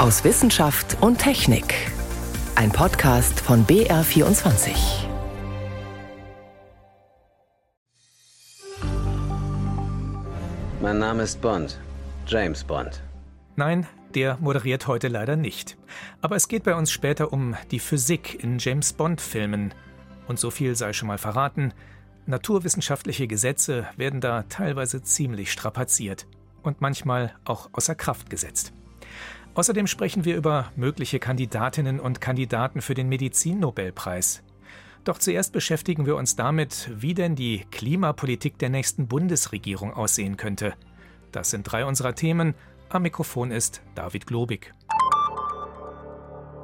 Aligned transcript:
aus 0.00 0.24
Wissenschaft 0.24 0.96
und 1.02 1.18
Technik. 1.18 1.74
Ein 2.54 2.72
Podcast 2.72 3.38
von 3.38 3.66
BR24. 3.66 4.70
Mein 10.80 10.98
Name 10.98 11.24
ist 11.24 11.42
Bond, 11.42 11.78
James 12.26 12.64
Bond. 12.64 13.02
Nein, 13.56 13.86
der 14.14 14.38
moderiert 14.40 14.86
heute 14.86 15.08
leider 15.08 15.36
nicht. 15.36 15.76
Aber 16.22 16.34
es 16.34 16.48
geht 16.48 16.64
bei 16.64 16.74
uns 16.74 16.90
später 16.90 17.30
um 17.30 17.54
die 17.70 17.78
Physik 17.78 18.42
in 18.42 18.58
James 18.58 18.94
Bond-Filmen. 18.94 19.74
Und 20.26 20.38
so 20.38 20.50
viel 20.50 20.76
sei 20.76 20.94
schon 20.94 21.08
mal 21.08 21.18
verraten: 21.18 21.74
Naturwissenschaftliche 22.24 23.26
Gesetze 23.26 23.86
werden 23.98 24.22
da 24.22 24.44
teilweise 24.44 25.02
ziemlich 25.02 25.52
strapaziert 25.52 26.26
und 26.62 26.80
manchmal 26.80 27.34
auch 27.44 27.68
außer 27.74 27.94
Kraft 27.94 28.30
gesetzt. 28.30 28.72
Außerdem 29.60 29.86
sprechen 29.86 30.24
wir 30.24 30.38
über 30.38 30.72
mögliche 30.74 31.18
Kandidatinnen 31.18 32.00
und 32.00 32.22
Kandidaten 32.22 32.80
für 32.80 32.94
den 32.94 33.10
Medizinnobelpreis. 33.10 34.42
Doch 35.04 35.18
zuerst 35.18 35.52
beschäftigen 35.52 36.06
wir 36.06 36.16
uns 36.16 36.34
damit, 36.34 36.90
wie 36.94 37.12
denn 37.12 37.36
die 37.36 37.66
Klimapolitik 37.70 38.56
der 38.56 38.70
nächsten 38.70 39.06
Bundesregierung 39.06 39.92
aussehen 39.92 40.38
könnte. 40.38 40.72
Das 41.30 41.50
sind 41.50 41.64
drei 41.64 41.84
unserer 41.84 42.14
Themen. 42.14 42.54
Am 42.88 43.02
Mikrofon 43.02 43.50
ist 43.50 43.82
David 43.94 44.26
Globig. 44.26 44.72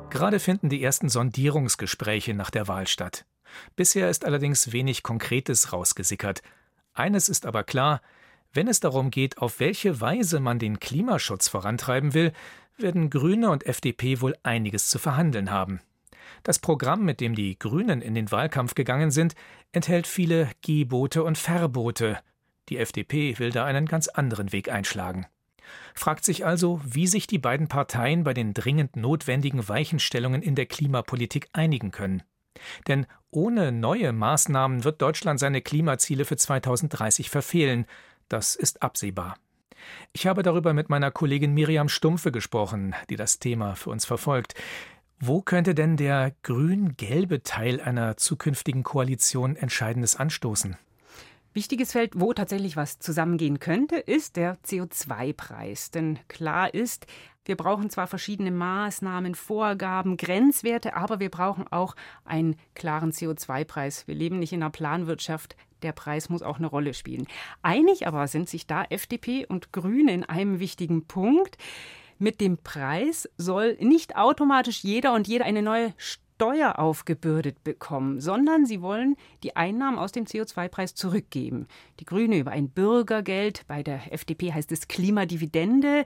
Gerade 0.08 0.40
finden 0.40 0.70
die 0.70 0.82
ersten 0.82 1.10
Sondierungsgespräche 1.10 2.32
nach 2.32 2.50
der 2.50 2.66
Wahl 2.66 2.86
statt. 2.86 3.26
Bisher 3.76 4.08
ist 4.08 4.24
allerdings 4.24 4.72
wenig 4.72 5.02
Konkretes 5.02 5.74
rausgesickert. 5.74 6.40
Eines 6.94 7.28
ist 7.28 7.44
aber 7.44 7.62
klar, 7.62 8.00
wenn 8.54 8.68
es 8.68 8.80
darum 8.80 9.10
geht, 9.10 9.36
auf 9.36 9.60
welche 9.60 10.00
Weise 10.00 10.40
man 10.40 10.58
den 10.58 10.80
Klimaschutz 10.80 11.46
vorantreiben 11.46 12.14
will, 12.14 12.32
werden 12.78 13.10
Grüne 13.10 13.50
und 13.50 13.66
FDP 13.66 14.20
wohl 14.20 14.36
einiges 14.42 14.88
zu 14.88 14.98
verhandeln 14.98 15.50
haben. 15.50 15.80
Das 16.42 16.58
Programm, 16.58 17.04
mit 17.04 17.20
dem 17.20 17.34
die 17.34 17.58
Grünen 17.58 18.02
in 18.02 18.14
den 18.14 18.30
Wahlkampf 18.30 18.74
gegangen 18.74 19.10
sind, 19.10 19.34
enthält 19.72 20.06
viele 20.06 20.50
Gebote 20.62 21.24
und 21.24 21.38
Verbote. 21.38 22.18
Die 22.68 22.78
FDP 22.78 23.38
will 23.38 23.50
da 23.50 23.64
einen 23.64 23.86
ganz 23.86 24.08
anderen 24.08 24.52
Weg 24.52 24.70
einschlagen. 24.70 25.26
Fragt 25.94 26.24
sich 26.24 26.46
also, 26.46 26.80
wie 26.84 27.06
sich 27.06 27.26
die 27.26 27.38
beiden 27.38 27.68
Parteien 27.68 28.24
bei 28.24 28.34
den 28.34 28.54
dringend 28.54 28.96
notwendigen 28.96 29.68
Weichenstellungen 29.68 30.42
in 30.42 30.54
der 30.54 30.66
Klimapolitik 30.66 31.48
einigen 31.52 31.90
können. 31.90 32.22
Denn 32.88 33.06
ohne 33.30 33.72
neue 33.72 34.12
Maßnahmen 34.12 34.84
wird 34.84 35.02
Deutschland 35.02 35.40
seine 35.40 35.60
Klimaziele 35.60 36.24
für 36.24 36.36
2030 36.36 37.30
verfehlen, 37.30 37.86
das 38.28 38.56
ist 38.56 38.82
absehbar. 38.82 39.36
Ich 40.12 40.26
habe 40.26 40.42
darüber 40.42 40.72
mit 40.72 40.88
meiner 40.88 41.10
Kollegin 41.10 41.54
Miriam 41.54 41.88
Stumpfe 41.88 42.32
gesprochen, 42.32 42.94
die 43.10 43.16
das 43.16 43.38
Thema 43.38 43.74
für 43.74 43.90
uns 43.90 44.04
verfolgt. 44.04 44.54
Wo 45.18 45.40
könnte 45.40 45.74
denn 45.74 45.96
der 45.96 46.34
grün-gelbe 46.42 47.42
Teil 47.42 47.80
einer 47.80 48.16
zukünftigen 48.16 48.82
Koalition 48.82 49.56
Entscheidendes 49.56 50.16
anstoßen? 50.16 50.76
Wichtiges 51.54 51.92
Feld, 51.92 52.12
wo 52.16 52.34
tatsächlich 52.34 52.76
was 52.76 52.98
zusammengehen 52.98 53.60
könnte, 53.60 53.96
ist 53.96 54.36
der 54.36 54.58
CO2-Preis. 54.66 55.90
Denn 55.90 56.18
klar 56.28 56.74
ist, 56.74 57.06
wir 57.46 57.56
brauchen 57.56 57.90
zwar 57.90 58.08
verschiedene 58.08 58.50
Maßnahmen, 58.50 59.34
Vorgaben, 59.34 60.16
Grenzwerte, 60.16 60.96
aber 60.96 61.20
wir 61.20 61.30
brauchen 61.30 61.66
auch 61.70 61.94
einen 62.24 62.56
klaren 62.74 63.12
CO2-Preis. 63.12 64.06
Wir 64.06 64.16
leben 64.16 64.38
nicht 64.38 64.52
in 64.52 64.62
einer 64.62 64.70
Planwirtschaft. 64.70 65.56
Der 65.82 65.92
Preis 65.92 66.28
muss 66.28 66.42
auch 66.42 66.58
eine 66.58 66.66
Rolle 66.66 66.92
spielen. 66.92 67.26
Einig 67.62 68.06
aber 68.06 68.26
sind 68.26 68.48
sich 68.48 68.66
da 68.66 68.84
FDP 68.90 69.46
und 69.46 69.72
Grüne 69.72 70.12
in 70.12 70.24
einem 70.24 70.58
wichtigen 70.58 71.06
Punkt. 71.06 71.56
Mit 72.18 72.40
dem 72.40 72.58
Preis 72.58 73.28
soll 73.36 73.76
nicht 73.78 74.16
automatisch 74.16 74.82
jeder 74.82 75.14
und 75.14 75.28
jede 75.28 75.44
eine 75.44 75.62
neue 75.62 75.94
Steuer 75.96 76.78
aufgebürdet 76.78 77.62
bekommen, 77.62 78.20
sondern 78.20 78.66
sie 78.66 78.82
wollen 78.82 79.16
die 79.42 79.54
Einnahmen 79.54 79.98
aus 79.98 80.12
dem 80.12 80.24
CO2-Preis 80.24 80.94
zurückgeben. 80.94 81.66
Die 82.00 82.04
Grüne 82.04 82.38
über 82.38 82.50
ein 82.50 82.70
Bürgergeld, 82.70 83.62
bei 83.68 83.82
der 83.82 84.12
FDP 84.12 84.52
heißt 84.52 84.72
es 84.72 84.88
Klimadividende. 84.88 86.04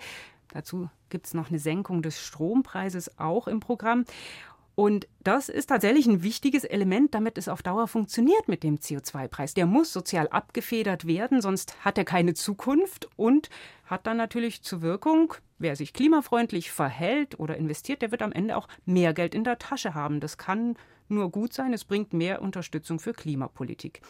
Dazu 0.53 0.89
gibt 1.09 1.27
es 1.27 1.35
noch 1.35 1.49
eine 1.49 1.59
Senkung 1.59 2.03
des 2.03 2.21
Strompreises 2.21 3.19
auch 3.19 3.49
im 3.49 3.61
Programm. 3.61 4.05
Und 4.75 5.09
das 5.23 5.51
ist 5.51 5.67
tatsächlich 5.67 6.07
ein 6.07 6.23
wichtiges 6.23 6.65
Element, 6.65 7.15
damit 7.15 7.37
es 7.37 7.49
auf 7.49 7.63
Dauer 7.63 7.87
funktioniert 7.87 8.49
mit 8.49 8.63
dem 8.63 8.77
CO2-Preis. 8.77 9.53
Der 9.53 9.67
muss 9.67 9.93
sozial 9.93 10.29
abgefedert 10.29 11.07
werden, 11.07 11.43
sonst 11.43 11.85
hat 11.85 11.99
er 11.99 12.05
keine 12.05 12.33
Zukunft 12.33 13.09
und 13.17 13.51
hat 13.85 14.07
dann 14.07 14.17
natürlich 14.17 14.63
zur 14.63 14.81
Wirkung, 14.81 15.35
wer 15.59 15.77
sich 15.77 15.93
klimafreundlich 15.93 16.71
verhält 16.71 17.39
oder 17.39 17.59
investiert, 17.59 18.01
der 18.01 18.11
wird 18.11 18.23
am 18.23 18.33
Ende 18.33 18.57
auch 18.57 18.69
mehr 18.87 19.13
Geld 19.13 19.35
in 19.35 19.45
der 19.45 19.59
Tasche 19.59 19.93
haben. 19.93 20.19
Das 20.19 20.39
kann 20.39 20.77
nur 21.09 21.31
gut 21.31 21.53
sein, 21.53 21.75
es 21.75 21.85
bringt 21.85 22.15
mehr 22.15 22.41
Unterstützung 22.41 23.01
für 23.01 23.13
Klimapolitik. 23.13 24.01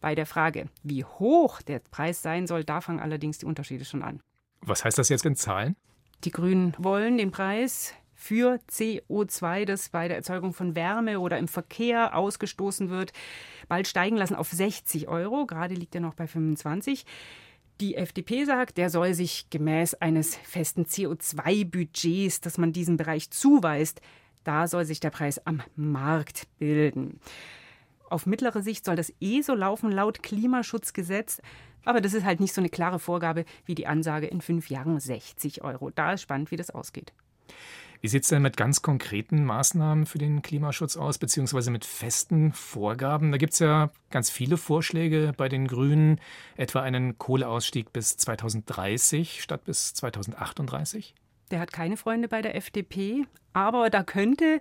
Bei 0.00 0.14
der 0.14 0.26
Frage, 0.26 0.68
wie 0.82 1.04
hoch 1.04 1.62
der 1.62 1.80
Preis 1.80 2.22
sein 2.22 2.46
soll, 2.46 2.62
da 2.62 2.80
fangen 2.80 3.00
allerdings 3.00 3.38
die 3.38 3.46
Unterschiede 3.46 3.84
schon 3.84 4.02
an. 4.02 4.20
Was 4.62 4.84
heißt 4.84 4.98
das 4.98 5.08
jetzt 5.08 5.26
in 5.26 5.36
Zahlen? 5.36 5.76
Die 6.24 6.30
Grünen 6.30 6.74
wollen 6.78 7.18
den 7.18 7.32
Preis 7.32 7.94
für 8.14 8.60
CO2, 8.70 9.64
das 9.64 9.88
bei 9.88 10.06
der 10.06 10.16
Erzeugung 10.16 10.52
von 10.52 10.76
Wärme 10.76 11.18
oder 11.18 11.38
im 11.38 11.48
Verkehr 11.48 12.16
ausgestoßen 12.16 12.88
wird, 12.88 13.12
bald 13.68 13.88
steigen 13.88 14.16
lassen 14.16 14.36
auf 14.36 14.48
60 14.48 15.08
Euro. 15.08 15.46
Gerade 15.46 15.74
liegt 15.74 15.96
er 15.96 16.00
noch 16.00 16.14
bei 16.14 16.28
25. 16.28 17.04
Die 17.80 17.96
FDP 17.96 18.44
sagt, 18.44 18.78
der 18.78 18.90
soll 18.90 19.14
sich 19.14 19.50
gemäß 19.50 19.94
eines 19.94 20.36
festen 20.36 20.84
CO2-Budgets, 20.84 22.40
das 22.40 22.58
man 22.58 22.72
diesem 22.72 22.96
Bereich 22.96 23.30
zuweist, 23.30 24.00
da 24.44 24.68
soll 24.68 24.84
sich 24.84 25.00
der 25.00 25.10
Preis 25.10 25.44
am 25.44 25.62
Markt 25.74 26.46
bilden. 26.58 27.18
Auf 28.08 28.26
mittlere 28.26 28.62
Sicht 28.62 28.84
soll 28.84 28.94
das 28.94 29.12
eh 29.20 29.40
so 29.42 29.54
laufen 29.54 29.90
laut 29.90 30.22
Klimaschutzgesetz. 30.22 31.40
Aber 31.84 32.00
das 32.00 32.14
ist 32.14 32.24
halt 32.24 32.40
nicht 32.40 32.54
so 32.54 32.60
eine 32.60 32.68
klare 32.68 32.98
Vorgabe 32.98 33.44
wie 33.64 33.74
die 33.74 33.86
Ansage 33.86 34.26
in 34.26 34.40
fünf 34.40 34.70
Jahren 34.70 35.00
60 35.00 35.62
Euro. 35.62 35.90
Da 35.90 36.12
ist 36.12 36.22
spannend, 36.22 36.50
wie 36.50 36.56
das 36.56 36.70
ausgeht. 36.70 37.12
Wie 38.02 38.08
sieht 38.08 38.24
es 38.24 38.30
denn 38.30 38.42
mit 38.42 38.56
ganz 38.56 38.82
konkreten 38.82 39.44
Maßnahmen 39.44 40.06
für 40.06 40.18
den 40.18 40.42
Klimaschutz 40.42 40.96
aus, 40.96 41.18
beziehungsweise 41.18 41.70
mit 41.70 41.84
festen 41.84 42.52
Vorgaben? 42.52 43.30
Da 43.30 43.38
gibt 43.38 43.52
es 43.52 43.60
ja 43.60 43.92
ganz 44.10 44.28
viele 44.28 44.56
Vorschläge 44.56 45.32
bei 45.36 45.48
den 45.48 45.68
Grünen, 45.68 46.20
etwa 46.56 46.82
einen 46.82 47.16
Kohleausstieg 47.16 47.92
bis 47.92 48.16
2030 48.16 49.40
statt 49.40 49.62
bis 49.64 49.94
2038. 49.94 51.14
Der 51.52 51.60
hat 51.60 51.72
keine 51.72 51.96
Freunde 51.96 52.26
bei 52.26 52.42
der 52.42 52.56
FDP, 52.56 53.24
aber 53.52 53.88
da 53.88 54.02
könnte 54.02 54.58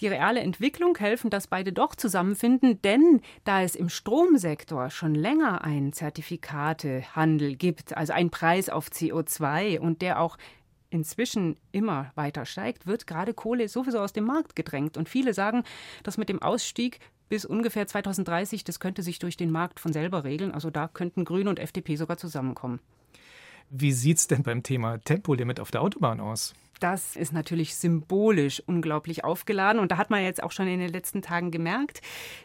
die 0.00 0.08
reale 0.08 0.40
Entwicklung 0.40 0.96
helfen, 0.98 1.30
dass 1.30 1.46
beide 1.46 1.72
doch 1.72 1.94
zusammenfinden, 1.94 2.82
denn 2.82 3.20
da 3.44 3.62
es 3.62 3.76
im 3.76 3.88
Stromsektor 3.88 4.90
schon 4.90 5.14
länger 5.14 5.62
einen 5.62 5.92
Zertifikatehandel 5.92 7.56
gibt, 7.56 7.96
also 7.96 8.12
einen 8.12 8.30
Preis 8.30 8.68
auf 8.68 8.88
CO2 8.88 9.78
und 9.78 10.02
der 10.02 10.20
auch 10.20 10.36
inzwischen 10.90 11.56
immer 11.72 12.12
weiter 12.14 12.46
steigt, 12.46 12.86
wird 12.86 13.06
gerade 13.06 13.34
Kohle 13.34 13.68
sowieso 13.68 13.98
aus 13.98 14.12
dem 14.12 14.24
Markt 14.24 14.54
gedrängt. 14.56 14.96
Und 14.96 15.08
viele 15.08 15.34
sagen, 15.34 15.64
dass 16.02 16.18
mit 16.18 16.28
dem 16.28 16.40
Ausstieg 16.40 17.00
bis 17.28 17.44
ungefähr 17.44 17.86
2030, 17.86 18.64
das 18.64 18.80
könnte 18.80 19.02
sich 19.02 19.18
durch 19.18 19.36
den 19.36 19.50
Markt 19.50 19.80
von 19.80 19.92
selber 19.92 20.24
regeln. 20.24 20.52
Also 20.52 20.70
da 20.70 20.88
könnten 20.88 21.24
Grüne 21.24 21.50
und 21.50 21.58
FDP 21.58 21.96
sogar 21.96 22.16
zusammenkommen. 22.16 22.80
Wie 23.76 23.92
sieht 23.92 24.18
es 24.18 24.28
denn 24.28 24.44
beim 24.44 24.62
Thema 24.62 24.98
Tempolimit 24.98 25.58
auf 25.58 25.72
der 25.72 25.82
Autobahn 25.82 26.20
aus? 26.20 26.54
das 26.84 27.16
ist 27.16 27.32
natürlich 27.32 27.76
symbolisch 27.76 28.62
unglaublich 28.66 29.24
aufgeladen. 29.24 29.80
Und 29.80 29.90
da 29.90 29.96
hat 29.96 30.10
man 30.10 30.22
jetzt 30.22 30.42
auch 30.42 30.52
schon 30.52 30.68
in 30.68 30.80
den 30.80 30.92
letzten 30.92 31.22
Tagen 31.22 31.50
gemerkt, 31.50 32.02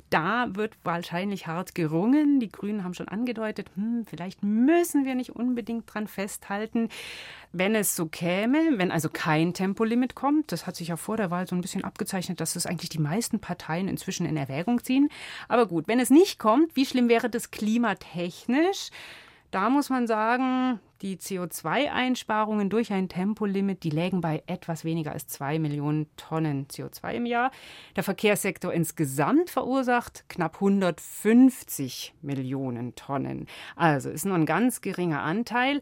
da 0.09 0.47
wird 0.55 0.73
wahrscheinlich 0.83 1.47
hart 1.47 1.75
gerungen. 1.75 2.39
Die 2.39 2.49
Grünen 2.49 2.85
haben 2.85 2.93
schon 2.93 3.09
angedeutet, 3.09 3.69
hm, 3.75 4.05
vielleicht 4.05 4.41
müssen 4.41 5.03
wir 5.03 5.15
nicht 5.15 5.35
unbedingt 5.35 5.93
dran 5.93 6.07
festhalten. 6.07 6.87
Wenn 7.51 7.75
es 7.75 7.97
so 7.97 8.05
käme, 8.05 8.77
wenn 8.77 8.91
also 8.91 9.09
kein 9.09 9.53
Tempolimit 9.53 10.15
kommt, 10.15 10.53
das 10.53 10.65
hat 10.65 10.77
sich 10.77 10.87
ja 10.87 10.95
vor 10.95 11.17
der 11.17 11.31
Wahl 11.31 11.45
so 11.45 11.55
ein 11.55 11.61
bisschen 11.61 11.83
abgezeichnet, 11.83 12.39
dass 12.39 12.53
das 12.53 12.65
eigentlich 12.65 12.89
die 12.89 12.99
meisten 12.99 13.39
Parteien 13.39 13.89
inzwischen 13.89 14.25
in 14.25 14.37
Erwägung 14.37 14.81
ziehen. 14.83 15.09
Aber 15.49 15.67
gut, 15.67 15.89
wenn 15.89 15.99
es 15.99 16.11
nicht 16.11 16.39
kommt, 16.39 16.77
wie 16.77 16.85
schlimm 16.85 17.09
wäre 17.09 17.29
das 17.29 17.51
klimatechnisch? 17.51 18.89
Da 19.51 19.69
muss 19.69 19.89
man 19.89 20.07
sagen, 20.07 20.79
die 21.01 21.17
CO2-Einsparungen 21.17 22.69
durch 22.69 22.91
ein 22.91 23.09
Tempolimit, 23.09 23.83
die 23.83 23.89
lägen 23.89 24.21
bei 24.21 24.43
etwas 24.47 24.83
weniger 24.83 25.11
als 25.13 25.27
zwei 25.27 25.59
Millionen 25.59 26.07
Tonnen 26.17 26.67
CO2 26.67 27.13
im 27.13 27.25
Jahr. 27.25 27.51
Der 27.95 28.03
Verkehrssektor 28.03 28.73
insgesamt 28.73 29.49
verursacht 29.49 30.25
knapp 30.27 30.55
150 30.55 32.13
Millionen 32.21 32.95
Tonnen. 32.95 33.47
Also 33.75 34.09
ist 34.09 34.25
nur 34.25 34.35
ein 34.35 34.45
ganz 34.45 34.81
geringer 34.81 35.21
Anteil. 35.21 35.81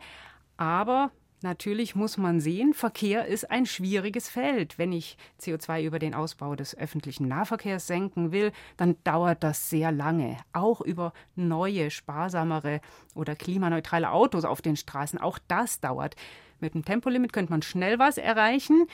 Aber 0.58 1.12
Natürlich 1.42 1.94
muss 1.94 2.18
man 2.18 2.40
sehen, 2.40 2.74
Verkehr 2.74 3.28
ist 3.28 3.52
ein 3.52 3.68
schwieriges 3.68 4.28
Feld. 4.28 4.80
Wenn 4.80 4.92
ich 4.92 5.18
CO2 5.40 5.84
über 5.84 6.00
den 6.00 6.16
Ausbau 6.16 6.56
des 6.56 6.76
öffentlichen 6.76 7.28
Nahverkehrs 7.28 7.86
senken 7.86 8.32
will, 8.32 8.52
dann 8.76 8.96
dauert 9.04 9.44
das 9.44 9.70
sehr 9.70 9.92
lange. 9.92 10.38
Auch 10.52 10.82
über 10.82 11.14
neue, 11.36 11.92
sparsamere 11.92 12.82
oder 13.14 13.36
klimaneutrale 13.36 14.10
Autos 14.10 14.46
auf 14.46 14.64
den 14.64 14.78
Straßen, 14.78 15.20
auch 15.20 15.38
das 15.48 15.80
dauert. 15.80 16.16
Mit 16.60 16.74
dem 16.74 16.84
Tempolimit 16.84 17.34
könnte 17.34 17.52
man 17.52 17.62
schnell 17.62 18.00
was 18.00 18.18
erreichen. 18.18 18.88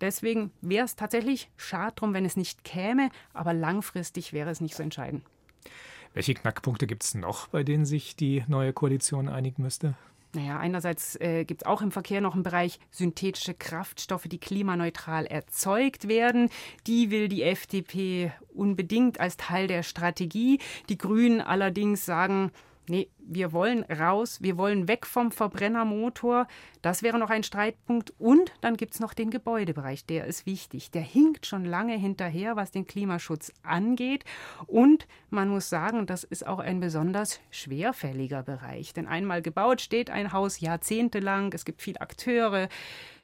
Deswegen 0.00 0.50
wäre 0.62 0.84
es 0.84 0.96
tatsächlich 0.96 1.48
schade 1.56 1.94
drum, 1.94 2.12
wenn 2.12 2.24
es 2.24 2.36
nicht 2.36 2.64
käme, 2.64 3.08
aber 3.34 3.54
langfristig 3.54 4.32
wäre 4.32 4.50
es 4.50 4.60
nicht 4.60 4.74
so 4.74 4.82
entscheidend. 4.82 5.22
Welche 6.12 6.34
Knackpunkte 6.34 6.88
gibt 6.88 7.04
es 7.04 7.14
noch, 7.14 7.46
bei 7.46 7.62
denen 7.62 7.86
sich 7.86 8.16
die 8.16 8.42
neue 8.48 8.72
Koalition 8.72 9.28
einigen 9.28 9.62
müsste? 9.62 9.94
Naja, 10.34 10.58
einerseits 10.58 11.16
äh, 11.20 11.44
gibt 11.44 11.62
es 11.62 11.66
auch 11.66 11.82
im 11.82 11.90
Verkehr 11.90 12.22
noch 12.22 12.32
einen 12.32 12.42
Bereich 12.42 12.78
synthetische 12.90 13.52
Kraftstoffe, 13.52 14.28
die 14.28 14.38
klimaneutral 14.38 15.26
erzeugt 15.26 16.08
werden. 16.08 16.48
Die 16.86 17.10
will 17.10 17.28
die 17.28 17.42
FDP 17.42 18.32
unbedingt 18.54 19.20
als 19.20 19.36
Teil 19.36 19.66
der 19.66 19.82
Strategie. 19.82 20.58
Die 20.88 20.96
Grünen 20.96 21.42
allerdings 21.42 22.06
sagen, 22.06 22.50
nee, 22.88 23.08
wir 23.18 23.52
wollen 23.52 23.84
raus, 23.84 24.42
wir 24.42 24.56
wollen 24.58 24.88
weg 24.88 25.06
vom 25.06 25.32
Verbrennermotor. 25.32 26.46
Das 26.82 27.02
wäre 27.02 27.18
noch 27.18 27.30
ein 27.30 27.42
Streitpunkt. 27.42 28.12
Und 28.18 28.52
dann 28.60 28.76
gibt 28.76 28.94
es 28.94 29.00
noch 29.00 29.14
den 29.14 29.30
Gebäudebereich, 29.30 30.04
der 30.04 30.26
ist 30.26 30.46
wichtig. 30.46 30.90
Der 30.90 31.02
hinkt 31.02 31.46
schon 31.46 31.64
lange 31.64 31.96
hinterher, 31.96 32.56
was 32.56 32.70
den 32.70 32.86
Klimaschutz 32.86 33.52
angeht. 33.62 34.24
Und 34.66 35.06
man 35.30 35.48
muss 35.48 35.68
sagen, 35.68 36.06
das 36.06 36.24
ist 36.24 36.46
auch 36.46 36.58
ein 36.58 36.80
besonders 36.80 37.40
schwerfälliger 37.50 38.42
Bereich. 38.42 38.92
Denn 38.92 39.06
einmal 39.06 39.42
gebaut 39.42 39.80
steht 39.80 40.10
ein 40.10 40.32
Haus 40.32 40.60
jahrzehntelang, 40.60 41.52
es 41.52 41.64
gibt 41.64 41.82
viele 41.82 42.00
Akteure. 42.00 42.68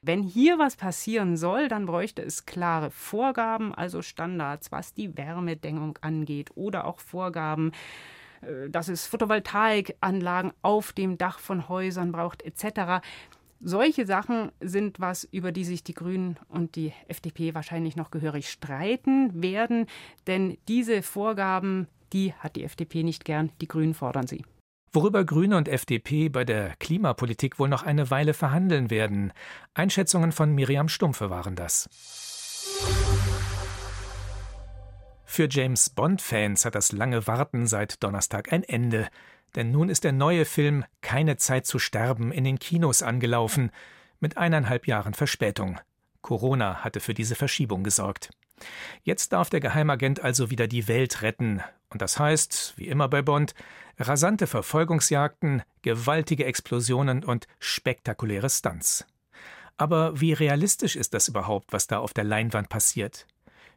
Wenn 0.00 0.22
hier 0.22 0.58
was 0.58 0.76
passieren 0.76 1.36
soll, 1.36 1.66
dann 1.68 1.86
bräuchte 1.86 2.22
es 2.22 2.46
klare 2.46 2.90
Vorgaben, 2.92 3.74
also 3.74 4.00
Standards, 4.00 4.70
was 4.70 4.94
die 4.94 5.16
Wärmedämmung 5.16 5.98
angeht 6.02 6.50
oder 6.54 6.84
auch 6.84 7.00
Vorgaben, 7.00 7.72
dass 8.70 8.88
es 8.88 9.06
Photovoltaikanlagen 9.06 10.52
auf 10.62 10.92
dem 10.92 11.18
Dach 11.18 11.38
von 11.38 11.68
Häusern 11.68 12.12
braucht 12.12 12.42
etc. 12.42 13.04
Solche 13.60 14.06
Sachen 14.06 14.52
sind 14.60 15.00
was, 15.00 15.24
über 15.24 15.50
die 15.50 15.64
sich 15.64 15.82
die 15.82 15.94
Grünen 15.94 16.38
und 16.48 16.76
die 16.76 16.92
FDP 17.08 17.54
wahrscheinlich 17.54 17.96
noch 17.96 18.10
gehörig 18.10 18.50
streiten 18.50 19.42
werden, 19.42 19.86
denn 20.26 20.56
diese 20.68 21.02
Vorgaben, 21.02 21.88
die 22.12 22.32
hat 22.34 22.54
die 22.54 22.64
FDP 22.64 23.02
nicht 23.02 23.24
gern, 23.24 23.50
die 23.60 23.68
Grünen 23.68 23.94
fordern 23.94 24.28
sie. 24.28 24.44
Worüber 24.92 25.24
Grüne 25.24 25.56
und 25.56 25.68
FDP 25.68 26.28
bei 26.28 26.44
der 26.44 26.74
Klimapolitik 26.78 27.58
wohl 27.58 27.68
noch 27.68 27.82
eine 27.82 28.10
Weile 28.10 28.32
verhandeln 28.32 28.90
werden. 28.90 29.32
Einschätzungen 29.74 30.32
von 30.32 30.54
Miriam 30.54 30.88
Stumpfe 30.88 31.28
waren 31.28 31.56
das. 31.56 31.90
Für 35.30 35.46
James 35.48 35.90
Bond-Fans 35.90 36.64
hat 36.64 36.74
das 36.74 36.90
lange 36.90 37.26
Warten 37.26 37.66
seit 37.66 38.02
Donnerstag 38.02 38.50
ein 38.50 38.64
Ende. 38.64 39.08
Denn 39.54 39.70
nun 39.70 39.90
ist 39.90 40.02
der 40.02 40.12
neue 40.12 40.46
Film 40.46 40.84
Keine 41.02 41.36
Zeit 41.36 41.66
zu 41.66 41.78
sterben 41.78 42.32
in 42.32 42.44
den 42.44 42.58
Kinos 42.58 43.02
angelaufen, 43.02 43.70
mit 44.20 44.38
eineinhalb 44.38 44.88
Jahren 44.88 45.12
Verspätung. 45.12 45.78
Corona 46.22 46.82
hatte 46.82 46.98
für 46.98 47.12
diese 47.12 47.34
Verschiebung 47.36 47.84
gesorgt. 47.84 48.30
Jetzt 49.02 49.32
darf 49.32 49.50
der 49.50 49.60
Geheimagent 49.60 50.18
also 50.18 50.50
wieder 50.50 50.66
die 50.66 50.88
Welt 50.88 51.20
retten. 51.20 51.62
Und 51.90 52.00
das 52.02 52.18
heißt, 52.18 52.72
wie 52.76 52.88
immer 52.88 53.08
bei 53.08 53.20
Bond, 53.20 53.54
rasante 53.98 54.46
Verfolgungsjagden, 54.46 55.62
gewaltige 55.82 56.46
Explosionen 56.46 57.22
und 57.22 57.46
spektakuläre 57.60 58.48
Stunts. 58.48 59.06
Aber 59.76 60.20
wie 60.20 60.32
realistisch 60.32 60.96
ist 60.96 61.12
das 61.12 61.28
überhaupt, 61.28 61.72
was 61.72 61.86
da 61.86 61.98
auf 61.98 62.14
der 62.14 62.24
Leinwand 62.24 62.70
passiert? 62.70 63.26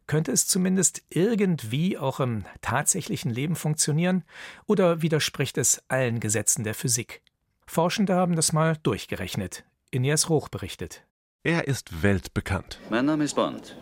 Könnte 0.07 0.31
es 0.31 0.47
zumindest 0.47 1.03
irgendwie 1.09 1.97
auch 1.97 2.19
im 2.19 2.43
tatsächlichen 2.61 3.31
Leben 3.31 3.55
funktionieren? 3.55 4.23
Oder 4.67 5.01
widerspricht 5.01 5.57
es 5.57 5.81
allen 5.87 6.19
Gesetzen 6.19 6.63
der 6.63 6.73
Physik? 6.73 7.21
Forschende 7.65 8.15
haben 8.15 8.35
das 8.35 8.51
mal 8.51 8.77
durchgerechnet. 8.83 9.63
Ines 9.91 10.29
Roch 10.29 10.49
berichtet. 10.49 11.05
Er 11.43 11.67
ist 11.67 12.03
weltbekannt. 12.03 12.79
Mein 12.89 13.05
Name 13.05 13.23
ist 13.23 13.35
Bond. 13.35 13.77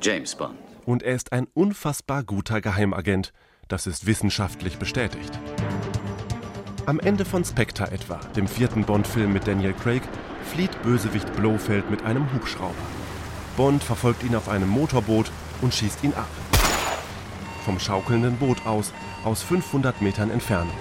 James 0.00 0.34
Bond. 0.34 0.58
Und 0.86 1.02
er 1.02 1.14
ist 1.14 1.32
ein 1.32 1.46
unfassbar 1.54 2.24
guter 2.24 2.60
Geheimagent. 2.60 3.32
Das 3.68 3.86
ist 3.86 4.06
wissenschaftlich 4.06 4.78
bestätigt. 4.78 5.38
Am 6.86 7.00
Ende 7.00 7.24
von 7.24 7.44
Spectre 7.44 7.90
etwa, 7.90 8.16
dem 8.36 8.46
vierten 8.46 8.84
Bond-Film 8.84 9.32
mit 9.32 9.46
Daniel 9.46 9.72
Craig, 9.72 10.02
flieht 10.44 10.82
Bösewicht 10.82 11.32
Blofeld 11.34 11.90
mit 11.90 12.02
einem 12.02 12.30
Hubschrauber. 12.34 12.74
Bond 13.56 13.82
verfolgt 13.82 14.22
ihn 14.22 14.34
auf 14.34 14.48
einem 14.48 14.68
Motorboot 14.68 15.30
und 15.64 15.74
schießt 15.74 16.04
ihn 16.04 16.12
ab. 16.12 16.28
Vom 17.64 17.80
schaukelnden 17.80 18.36
Boot 18.36 18.66
aus, 18.66 18.92
aus 19.24 19.42
500 19.42 20.02
Metern 20.02 20.30
Entfernung. 20.30 20.74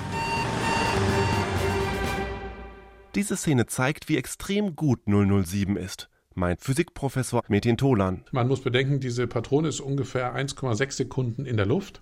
Diese 3.15 3.38
Szene 3.38 3.65
zeigt, 3.68 4.09
wie 4.09 4.18
extrem 4.18 4.75
gut 4.75 5.00
007 5.06 5.77
ist, 5.77 6.09
meint 6.35 6.62
Physikprofessor 6.62 7.44
Metin 7.47 7.77
Tolan. 7.77 8.25
Man 8.31 8.47
muss 8.47 8.62
bedenken, 8.62 9.00
diese 9.00 9.27
Patrone 9.27 9.69
ist 9.69 9.80
ungefähr 9.80 10.35
1,6 10.35 10.91
Sekunden 10.91 11.45
in 11.45 11.57
der 11.57 11.65
Luft. 11.65 12.01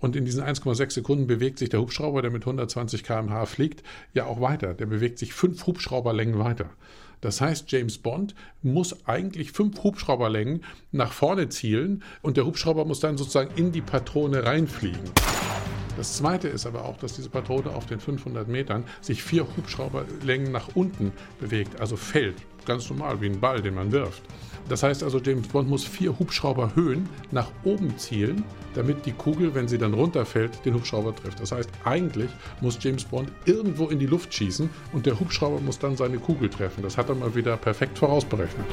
Und 0.00 0.14
in 0.14 0.24
diesen 0.24 0.44
1,6 0.44 0.92
Sekunden 0.92 1.26
bewegt 1.26 1.58
sich 1.58 1.70
der 1.70 1.80
Hubschrauber, 1.80 2.22
der 2.22 2.30
mit 2.30 2.42
120 2.42 3.02
km/h 3.02 3.46
fliegt, 3.46 3.82
ja 4.12 4.26
auch 4.26 4.40
weiter. 4.40 4.74
Der 4.74 4.86
bewegt 4.86 5.18
sich 5.18 5.32
fünf 5.32 5.66
Hubschrauberlängen 5.66 6.38
weiter. 6.38 6.70
Das 7.20 7.40
heißt, 7.40 7.70
James 7.70 7.98
Bond 7.98 8.34
muss 8.62 9.06
eigentlich 9.06 9.52
fünf 9.52 9.82
Hubschrauberlängen 9.82 10.64
nach 10.92 11.12
vorne 11.12 11.48
zielen 11.48 12.02
und 12.22 12.36
der 12.36 12.46
Hubschrauber 12.46 12.84
muss 12.84 13.00
dann 13.00 13.16
sozusagen 13.16 13.54
in 13.56 13.72
die 13.72 13.82
Patrone 13.82 14.44
reinfliegen. 14.44 15.00
Das 15.98 16.16
Zweite 16.16 16.46
ist 16.46 16.64
aber 16.64 16.84
auch, 16.84 16.96
dass 16.96 17.14
diese 17.14 17.28
Patrone 17.28 17.70
auf 17.70 17.86
den 17.86 17.98
500 17.98 18.46
Metern 18.46 18.84
sich 19.00 19.20
vier 19.20 19.44
Hubschrauberlängen 19.56 20.52
nach 20.52 20.68
unten 20.76 21.10
bewegt, 21.40 21.80
also 21.80 21.96
fällt, 21.96 22.36
ganz 22.64 22.88
normal 22.88 23.20
wie 23.20 23.26
ein 23.26 23.40
Ball, 23.40 23.60
den 23.60 23.74
man 23.74 23.90
wirft. 23.90 24.22
Das 24.68 24.84
heißt 24.84 25.02
also, 25.02 25.18
James 25.18 25.48
Bond 25.48 25.68
muss 25.68 25.82
vier 25.82 26.16
Hubschrauberhöhen 26.16 27.08
nach 27.32 27.50
oben 27.64 27.98
zielen, 27.98 28.44
damit 28.74 29.06
die 29.06 29.12
Kugel, 29.12 29.56
wenn 29.56 29.66
sie 29.66 29.78
dann 29.78 29.92
runterfällt, 29.92 30.64
den 30.64 30.74
Hubschrauber 30.74 31.16
trifft. 31.16 31.40
Das 31.40 31.50
heißt, 31.50 31.70
eigentlich 31.84 32.30
muss 32.60 32.78
James 32.80 33.04
Bond 33.04 33.32
irgendwo 33.44 33.88
in 33.88 33.98
die 33.98 34.06
Luft 34.06 34.32
schießen 34.32 34.70
und 34.92 35.04
der 35.04 35.18
Hubschrauber 35.18 35.60
muss 35.60 35.80
dann 35.80 35.96
seine 35.96 36.18
Kugel 36.18 36.48
treffen. 36.48 36.80
Das 36.80 36.96
hat 36.96 37.08
er 37.08 37.16
mal 37.16 37.34
wieder 37.34 37.56
perfekt 37.56 37.98
vorausberechnet. 37.98 38.66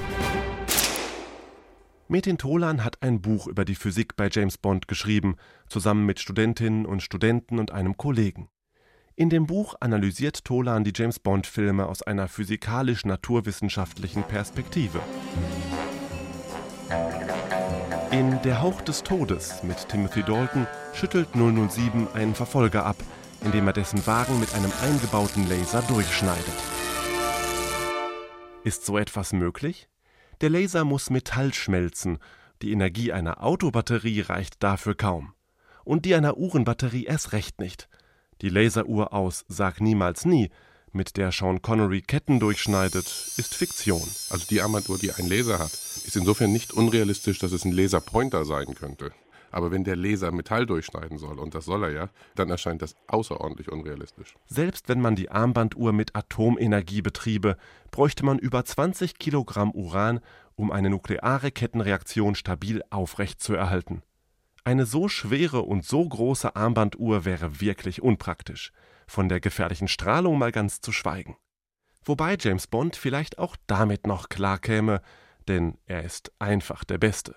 Metin 2.07 2.37
Tolan 2.37 2.83
hat 2.83 3.01
ein 3.01 3.19
Buch 3.19 3.47
über 3.47 3.65
die 3.65 3.73
Physik 3.73 4.15
bei 4.15 4.29
James 4.31 4.59
Bond 4.59 4.87
geschrieben, 4.87 5.37
zusammen 5.67 6.05
mit 6.05 6.19
Studentinnen 6.19 6.85
und 6.85 7.01
Studenten 7.01 7.57
und 7.57 7.71
einem 7.71 7.97
Kollegen. 7.97 8.47
In 9.15 9.31
dem 9.31 9.47
Buch 9.47 9.73
analysiert 9.79 10.45
Tolan 10.45 10.83
die 10.83 10.93
James 10.95 11.17
Bond-Filme 11.17 11.87
aus 11.87 12.03
einer 12.03 12.27
physikalisch-naturwissenschaftlichen 12.27 14.21
Perspektive. 14.21 14.99
In 18.11 18.39
Der 18.43 18.61
Hauch 18.61 18.81
des 18.81 19.01
Todes 19.01 19.63
mit 19.63 19.89
Timothy 19.89 20.21
Dalton 20.21 20.67
schüttelt 20.93 21.29
007 21.33 22.07
einen 22.13 22.35
Verfolger 22.35 22.85
ab, 22.85 22.97
indem 23.43 23.65
er 23.65 23.73
dessen 23.73 24.05
Wagen 24.05 24.39
mit 24.39 24.53
einem 24.53 24.71
eingebauten 24.83 25.49
Laser 25.49 25.81
durchschneidet. 25.81 26.45
Ist 28.63 28.85
so 28.85 28.99
etwas 28.99 29.33
möglich? 29.33 29.89
Der 30.41 30.49
Laser 30.49 30.83
muss 30.83 31.09
Metall 31.09 31.53
schmelzen, 31.53 32.19
die 32.61 32.71
Energie 32.71 33.11
einer 33.11 33.43
Autobatterie 33.43 34.21
reicht 34.21 34.61
dafür 34.63 34.95
kaum. 34.95 35.33
Und 35.83 36.05
die 36.05 36.15
einer 36.15 36.37
Uhrenbatterie 36.37 37.05
erst 37.05 37.31
recht 37.31 37.59
nicht. 37.59 37.89
Die 38.41 38.49
Laseruhr 38.49 39.13
aus 39.13 39.45
Sag 39.47 39.81
niemals 39.81 40.25
nie 40.25 40.49
mit 40.95 41.17
der 41.17 41.31
Sean 41.31 41.61
Connery 41.61 42.01
Ketten 42.01 42.39
durchschneidet, 42.39 43.05
ist 43.37 43.53
Fiktion. 43.53 44.01
Also 44.29 44.45
die 44.49 44.61
Armatur, 44.61 44.97
die 44.97 45.11
einen 45.11 45.29
Laser 45.29 45.59
hat, 45.59 45.73
ist 45.73 46.15
insofern 46.15 46.51
nicht 46.53 46.73
unrealistisch, 46.73 47.37
dass 47.37 47.51
es 47.51 47.65
ein 47.65 47.73
Laserpointer 47.73 48.45
sein 48.45 48.73
könnte. 48.75 49.11
Aber 49.51 49.71
wenn 49.71 49.83
der 49.83 49.95
Laser 49.95 50.31
Metall 50.31 50.65
durchschneiden 50.65 51.17
soll, 51.17 51.39
und 51.39 51.55
das 51.55 51.65
soll 51.65 51.83
er 51.83 51.91
ja, 51.91 52.09
dann 52.35 52.49
erscheint 52.49 52.81
das 52.81 52.95
außerordentlich 53.07 53.71
unrealistisch. 53.71 54.35
Selbst 54.47 54.89
wenn 54.89 55.01
man 55.01 55.15
die 55.15 55.31
Armbanduhr 55.31 55.93
mit 55.93 56.15
Atomenergie 56.15 57.01
betriebe, 57.01 57.57
bräuchte 57.91 58.25
man 58.25 58.39
über 58.39 58.63
20 58.65 59.17
Kilogramm 59.19 59.71
Uran, 59.71 60.19
um 60.55 60.71
eine 60.71 60.89
nukleare 60.89 61.51
Kettenreaktion 61.51 62.35
stabil 62.35 62.81
aufrechtzuerhalten. 62.89 64.03
Eine 64.63 64.85
so 64.85 65.07
schwere 65.07 65.61
und 65.61 65.85
so 65.85 66.07
große 66.07 66.55
Armbanduhr 66.55 67.23
wäre 67.23 67.61
wirklich 67.61 68.01
unpraktisch 68.01 68.71
von 69.07 69.29
der 69.29 69.39
gefährlichen 69.39 69.87
Strahlung 69.87 70.37
mal 70.39 70.51
ganz 70.51 70.81
zu 70.81 70.91
schweigen. 70.91 71.37
Wobei 72.03 72.37
James 72.39 72.67
Bond 72.67 72.95
vielleicht 72.95 73.39
auch 73.39 73.55
damit 73.67 74.07
noch 74.07 74.29
klarkäme, 74.29 75.01
denn 75.47 75.77
er 75.85 76.03
ist 76.03 76.31
einfach 76.39 76.83
der 76.83 76.97
Beste. 76.97 77.35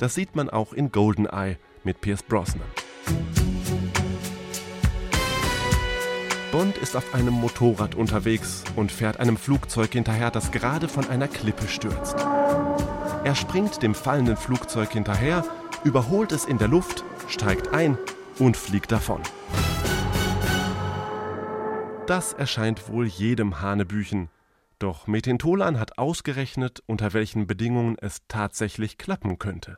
Das 0.00 0.14
sieht 0.14 0.34
man 0.34 0.48
auch 0.48 0.72
in 0.72 0.90
Goldeneye 0.92 1.58
mit 1.84 2.00
Pierce 2.00 2.22
Brosnan. 2.22 2.66
Bond 6.50 6.78
ist 6.78 6.96
auf 6.96 7.12
einem 7.12 7.34
Motorrad 7.34 7.94
unterwegs 7.94 8.64
und 8.76 8.90
fährt 8.90 9.20
einem 9.20 9.36
Flugzeug 9.36 9.92
hinterher, 9.92 10.30
das 10.30 10.52
gerade 10.52 10.88
von 10.88 11.06
einer 11.10 11.28
Klippe 11.28 11.68
stürzt. 11.68 12.16
Er 12.18 13.34
springt 13.34 13.82
dem 13.82 13.94
fallenden 13.94 14.38
Flugzeug 14.38 14.90
hinterher, 14.90 15.44
überholt 15.84 16.32
es 16.32 16.46
in 16.46 16.56
der 16.56 16.68
Luft, 16.68 17.04
steigt 17.28 17.74
ein 17.74 17.98
und 18.38 18.56
fliegt 18.56 18.92
davon. 18.92 19.20
Das 22.06 22.32
erscheint 22.32 22.88
wohl 22.88 23.04
jedem 23.04 23.60
Hanebüchen. 23.60 24.30
Doch 24.78 25.06
Metin 25.06 25.38
hat 25.78 25.98
ausgerechnet, 25.98 26.82
unter 26.86 27.12
welchen 27.12 27.46
Bedingungen 27.46 27.98
es 28.00 28.22
tatsächlich 28.28 28.96
klappen 28.96 29.38
könnte. 29.38 29.76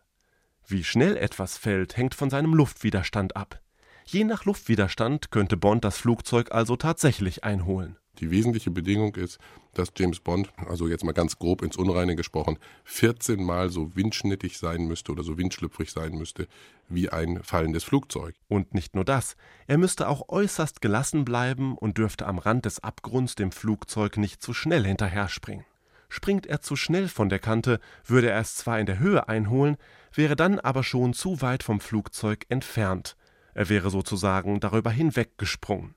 Wie 0.73 0.85
schnell 0.85 1.19
etwas 1.19 1.59
fällt, 1.59 1.99
hängt 1.99 2.15
von 2.15 2.31
seinem 2.31 2.55
Luftwiderstand 2.55 3.37
ab. 3.37 3.61
Je 4.07 4.25
nach 4.25 4.47
Luftwiderstand 4.47 5.31
könnte 5.31 5.59
Bond 5.59 5.85
das 5.85 5.99
Flugzeug 5.99 6.51
also 6.51 6.77
tatsächlich 6.77 7.45
einholen. 7.45 7.99
Die 8.21 8.31
wesentliche 8.31 8.71
Bedingung 8.71 9.15
ist, 9.17 9.39
dass 9.75 9.93
James 9.95 10.21
Bond, 10.21 10.51
also 10.67 10.89
jetzt 10.89 11.05
mal 11.05 11.13
ganz 11.13 11.39
grob 11.39 11.61
ins 11.61 11.77
Unreine 11.77 12.17
gesprochen, 12.17 12.57
14 12.85 13.45
Mal 13.45 13.69
so 13.69 13.95
windschnittig 13.95 14.57
sein 14.57 14.87
müsste 14.87 15.13
oder 15.13 15.25
so 15.25 15.37
windschlüpfrig 15.37 15.93
sein 15.93 16.15
müsste 16.15 16.49
wie 16.89 17.11
ein 17.11 17.43
fallendes 17.43 17.85
Flugzeug. 17.85 18.35
Und 18.49 18.73
nicht 18.73 18.95
nur 18.95 19.05
das, 19.05 19.37
er 19.67 19.77
müsste 19.77 20.09
auch 20.09 20.31
äußerst 20.31 20.81
gelassen 20.81 21.27
bleiben 21.27 21.77
und 21.77 21.99
dürfte 21.99 22.27
am 22.27 22.39
Rand 22.39 22.65
des 22.65 22.83
Abgrunds 22.83 23.35
dem 23.35 23.53
Flugzeug 23.53 24.17
nicht 24.17 24.41
zu 24.41 24.55
schnell 24.55 24.87
hinterherspringen. 24.87 25.67
Springt 26.15 26.47
er 26.47 26.61
zu 26.61 26.77
schnell 26.77 27.09
von 27.09 27.31
der 27.31 27.39
Kante, 27.39 27.81
würde 28.05 28.29
er 28.29 28.39
es 28.39 28.55
zwar 28.55 28.79
in 28.79 28.85
der 28.85 28.99
Höhe 28.99 29.31
einholen, 29.31 29.79
wäre 30.13 30.37
dann 30.37 30.61
aber 30.61 30.85
schon 30.85 31.15
zu 31.15 31.41
weit 31.41 31.63
vom 31.63 31.81
Flugzeug 31.81 32.45
entfernt. 32.51 33.17
Er 33.55 33.71
wäre 33.71 33.89
sozusagen 33.89 34.61
darüber 34.61 34.91
hinweggesprungen. 34.91 35.95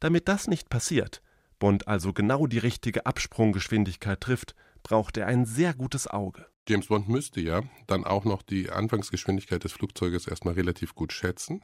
Damit 0.00 0.26
das 0.26 0.48
nicht 0.48 0.68
passiert, 0.68 1.22
Bond 1.60 1.86
also 1.86 2.12
genau 2.12 2.48
die 2.48 2.58
richtige 2.58 3.06
Absprunggeschwindigkeit 3.06 4.20
trifft, 4.20 4.56
braucht 4.82 5.16
er 5.16 5.28
ein 5.28 5.44
sehr 5.44 5.74
gutes 5.74 6.08
Auge. 6.08 6.44
James 6.68 6.88
Bond 6.88 7.08
müsste 7.08 7.40
ja 7.40 7.62
dann 7.86 8.02
auch 8.02 8.24
noch 8.24 8.42
die 8.42 8.68
Anfangsgeschwindigkeit 8.68 9.62
des 9.62 9.70
Flugzeuges 9.70 10.26
erstmal 10.26 10.54
relativ 10.54 10.96
gut 10.96 11.12
schätzen. 11.12 11.62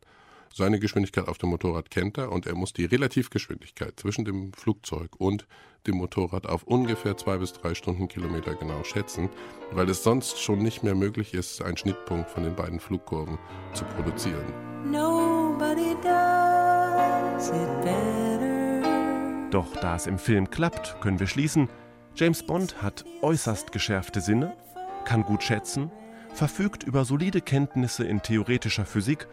Seine 0.54 0.78
Geschwindigkeit 0.78 1.28
auf 1.28 1.38
dem 1.38 1.50
Motorrad 1.50 1.90
kennt 1.90 2.18
er 2.18 2.32
und 2.32 2.46
er 2.46 2.54
muss 2.54 2.72
die 2.72 2.84
Relativgeschwindigkeit 2.84 3.98
zwischen 3.98 4.24
dem 4.24 4.52
Flugzeug 4.52 5.10
und 5.18 5.46
dem 5.86 5.96
Motorrad 5.96 6.46
auf 6.46 6.64
ungefähr 6.64 7.16
zwei 7.16 7.38
bis 7.38 7.52
drei 7.52 7.74
Stundenkilometer 7.74 8.54
genau 8.54 8.82
schätzen, 8.84 9.28
weil 9.70 9.88
es 9.88 10.02
sonst 10.02 10.40
schon 10.40 10.58
nicht 10.58 10.82
mehr 10.82 10.94
möglich 10.94 11.34
ist, 11.34 11.62
einen 11.62 11.76
Schnittpunkt 11.76 12.30
von 12.30 12.42
den 12.42 12.56
beiden 12.56 12.80
Flugkurven 12.80 13.38
zu 13.72 13.84
produzieren. 13.84 14.44
Nobody 14.90 15.94
does 16.02 17.48
it 17.48 17.82
better. 17.82 19.48
Doch 19.50 19.74
da 19.76 19.96
es 19.96 20.06
im 20.06 20.18
Film 20.18 20.50
klappt, 20.50 21.00
können 21.00 21.20
wir 21.20 21.26
schließen, 21.26 21.68
James 22.14 22.42
Bond 22.42 22.82
hat 22.82 23.04
äußerst 23.22 23.72
geschärfte 23.72 24.20
Sinne, 24.20 24.56
kann 25.04 25.22
gut 25.22 25.42
schätzen, 25.42 25.90
verfügt 26.34 26.82
über 26.82 27.04
solide 27.04 27.40
Kenntnisse 27.40 28.04
in 28.04 28.20
theoretischer 28.22 28.84
Physik 28.84 29.26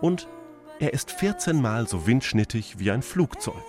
und 0.00 0.26
er 0.80 0.94
ist 0.94 1.12
14 1.12 1.60
Mal 1.60 1.86
so 1.86 2.06
windschnittig 2.06 2.78
wie 2.78 2.90
ein 2.90 3.02
Flugzeug. 3.02 3.62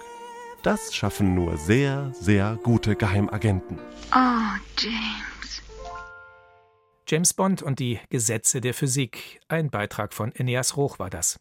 Das 0.64 0.96
schaffen 0.96 1.36
nur 1.36 1.58
sehr, 1.58 2.14
sehr 2.14 2.58
gute 2.64 2.96
Geheimagenten. 2.96 3.78
Oh, 4.16 4.58
James. 4.80 5.62
James 7.08 7.34
Bond 7.34 7.62
und 7.62 7.80
die 7.80 8.00
Gesetze 8.10 8.62
der 8.62 8.74
Physik. 8.74 9.42
Ein 9.50 9.70
Beitrag 9.70 10.14
von 10.14 10.32
Eneas 10.34 10.78
Roch 10.78 11.00
war 11.00 11.10
das. 11.10 11.38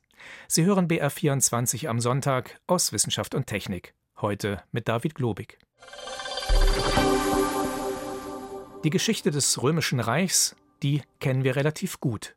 Sie 0.48 0.64
hören 0.64 0.88
BR24 0.88 1.86
am 1.86 2.00
Sonntag 2.00 2.60
aus 2.66 2.92
Wissenschaft 2.92 3.34
und 3.36 3.46
Technik. 3.46 3.94
Heute 4.20 4.62
mit 4.72 4.88
David 4.88 5.14
Globig. 5.14 5.58
Die 8.82 8.90
Geschichte 8.90 9.30
des 9.30 9.62
Römischen 9.62 10.00
Reichs, 10.00 10.56
die 10.82 11.02
kennen 11.20 11.44
wir 11.44 11.54
relativ 11.54 12.00
gut. 12.00 12.34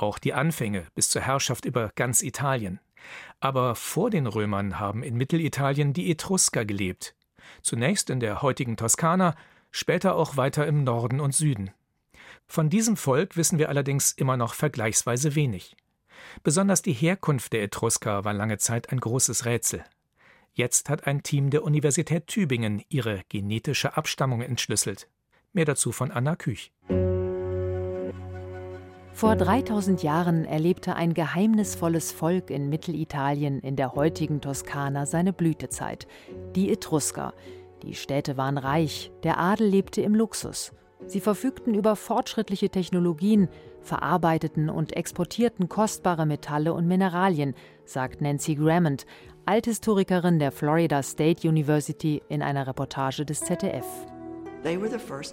Auch 0.00 0.18
die 0.18 0.32
Anfänge 0.32 0.86
bis 0.94 1.10
zur 1.10 1.20
Herrschaft 1.20 1.66
über 1.66 1.90
ganz 1.94 2.22
Italien. 2.22 2.80
Aber 3.38 3.74
vor 3.74 4.08
den 4.08 4.26
Römern 4.26 4.78
haben 4.78 5.02
in 5.02 5.14
Mittelitalien 5.14 5.92
die 5.92 6.10
Etrusker 6.10 6.64
gelebt. 6.64 7.14
Zunächst 7.60 8.08
in 8.08 8.18
der 8.18 8.40
heutigen 8.40 8.78
Toskana, 8.78 9.34
später 9.70 10.14
auch 10.14 10.38
weiter 10.38 10.66
im 10.66 10.84
Norden 10.84 11.20
und 11.20 11.34
Süden. 11.34 11.70
Von 12.46 12.70
diesem 12.70 12.96
Volk 12.96 13.36
wissen 13.36 13.58
wir 13.58 13.68
allerdings 13.68 14.12
immer 14.12 14.38
noch 14.38 14.54
vergleichsweise 14.54 15.34
wenig. 15.34 15.76
Besonders 16.42 16.80
die 16.80 16.94
Herkunft 16.94 17.52
der 17.52 17.62
Etrusker 17.62 18.24
war 18.24 18.32
lange 18.32 18.56
Zeit 18.56 18.90
ein 18.90 19.00
großes 19.00 19.44
Rätsel. 19.44 19.84
Jetzt 20.54 20.88
hat 20.88 21.06
ein 21.06 21.22
Team 21.22 21.50
der 21.50 21.62
Universität 21.62 22.26
Tübingen 22.26 22.82
ihre 22.88 23.20
genetische 23.28 23.98
Abstammung 23.98 24.40
entschlüsselt. 24.40 25.08
Mehr 25.52 25.66
dazu 25.66 25.92
von 25.92 26.10
Anna 26.10 26.36
Küch. 26.36 26.72
Vor 29.20 29.36
3000 29.36 30.02
Jahren 30.02 30.46
erlebte 30.46 30.96
ein 30.96 31.12
geheimnisvolles 31.12 32.10
Volk 32.10 32.48
in 32.48 32.70
Mittelitalien 32.70 33.60
in 33.60 33.76
der 33.76 33.94
heutigen 33.94 34.40
Toskana 34.40 35.04
seine 35.04 35.34
Blütezeit, 35.34 36.06
die 36.56 36.72
Etrusker. 36.72 37.34
Die 37.82 37.94
Städte 37.94 38.38
waren 38.38 38.56
reich, 38.56 39.12
der 39.22 39.38
Adel 39.38 39.68
lebte 39.68 40.00
im 40.00 40.14
Luxus. 40.14 40.72
Sie 41.06 41.20
verfügten 41.20 41.74
über 41.74 41.96
fortschrittliche 41.96 42.70
Technologien, 42.70 43.48
verarbeiteten 43.82 44.70
und 44.70 44.96
exportierten 44.96 45.68
kostbare 45.68 46.24
Metalle 46.24 46.72
und 46.72 46.86
Mineralien, 46.86 47.52
sagt 47.84 48.22
Nancy 48.22 48.54
Grammond, 48.54 49.04
Althistorikerin 49.44 50.38
der 50.38 50.50
Florida 50.50 51.02
State 51.02 51.46
University 51.46 52.22
in 52.30 52.40
einer 52.40 52.66
Reportage 52.66 53.26
des 53.26 53.40
ZDF. 53.40 53.84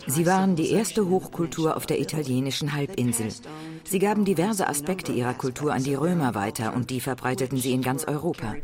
Sie 0.08 0.26
waren 0.26 0.56
die 0.56 0.72
erste 0.72 1.10
Hochkultur 1.10 1.76
auf 1.76 1.86
der 1.86 2.00
italienischen 2.00 2.74
Halbinsel. 2.74 3.28
Sie 3.84 4.00
gaben 4.00 4.26
diverse 4.26 4.68
Aspekte 4.68 5.12
ihrer 5.12 5.34
Kultur 5.34 5.74
an 5.74 5.84
die 5.84 5.96
Römer 5.96 6.34
weiter 6.36 6.74
und 6.74 6.90
die 6.90 7.02
verbreiteten 7.02 7.58
sie 7.58 7.74
in 7.74 7.82
ganz 7.82 8.06
Europa. 8.06 8.56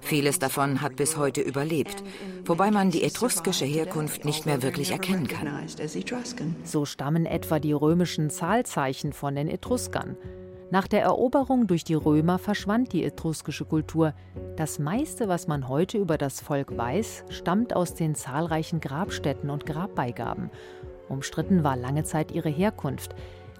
Vieles 0.00 0.38
davon 0.38 0.80
hat 0.80 0.96
bis 0.96 1.16
heute 1.16 1.40
überlebt, 1.40 2.04
wobei 2.44 2.70
man 2.70 2.90
die 2.90 3.02
etruskische 3.02 3.64
Herkunft 3.64 4.24
nicht 4.24 4.46
mehr 4.46 4.62
wirklich 4.62 4.92
erkennen 4.92 5.26
kann. 5.26 5.66
So 6.64 6.84
stammen 6.84 7.26
etwa 7.26 7.58
die 7.58 7.72
römischen 7.72 8.30
Zahlzeichen 8.30 9.12
von 9.12 9.34
den 9.34 9.48
Etruskern. 9.48 10.16
Nach 10.68 10.88
der 10.88 11.02
Eroberung 11.02 11.68
durch 11.68 11.84
die 11.84 11.94
Römer 11.94 12.38
verschwand 12.38 12.92
die 12.92 13.04
etruskische 13.04 13.64
Kultur. 13.64 14.14
Das 14.56 14.80
meiste, 14.80 15.28
was 15.28 15.46
man 15.46 15.68
heute 15.68 15.96
über 15.96 16.18
das 16.18 16.40
Volk 16.40 16.76
weiß, 16.76 17.24
stammt 17.28 17.74
aus 17.74 17.94
den 17.94 18.16
zahlreichen 18.16 18.80
Grabstätten 18.80 19.48
und 19.48 19.64
Grabbeigaben. 19.64 20.50
Umstritten 21.08 21.62
war 21.62 21.76
lange 21.76 22.02
Zeit 22.02 22.32
ihre 22.32 22.48
Herkunft. 22.48 23.14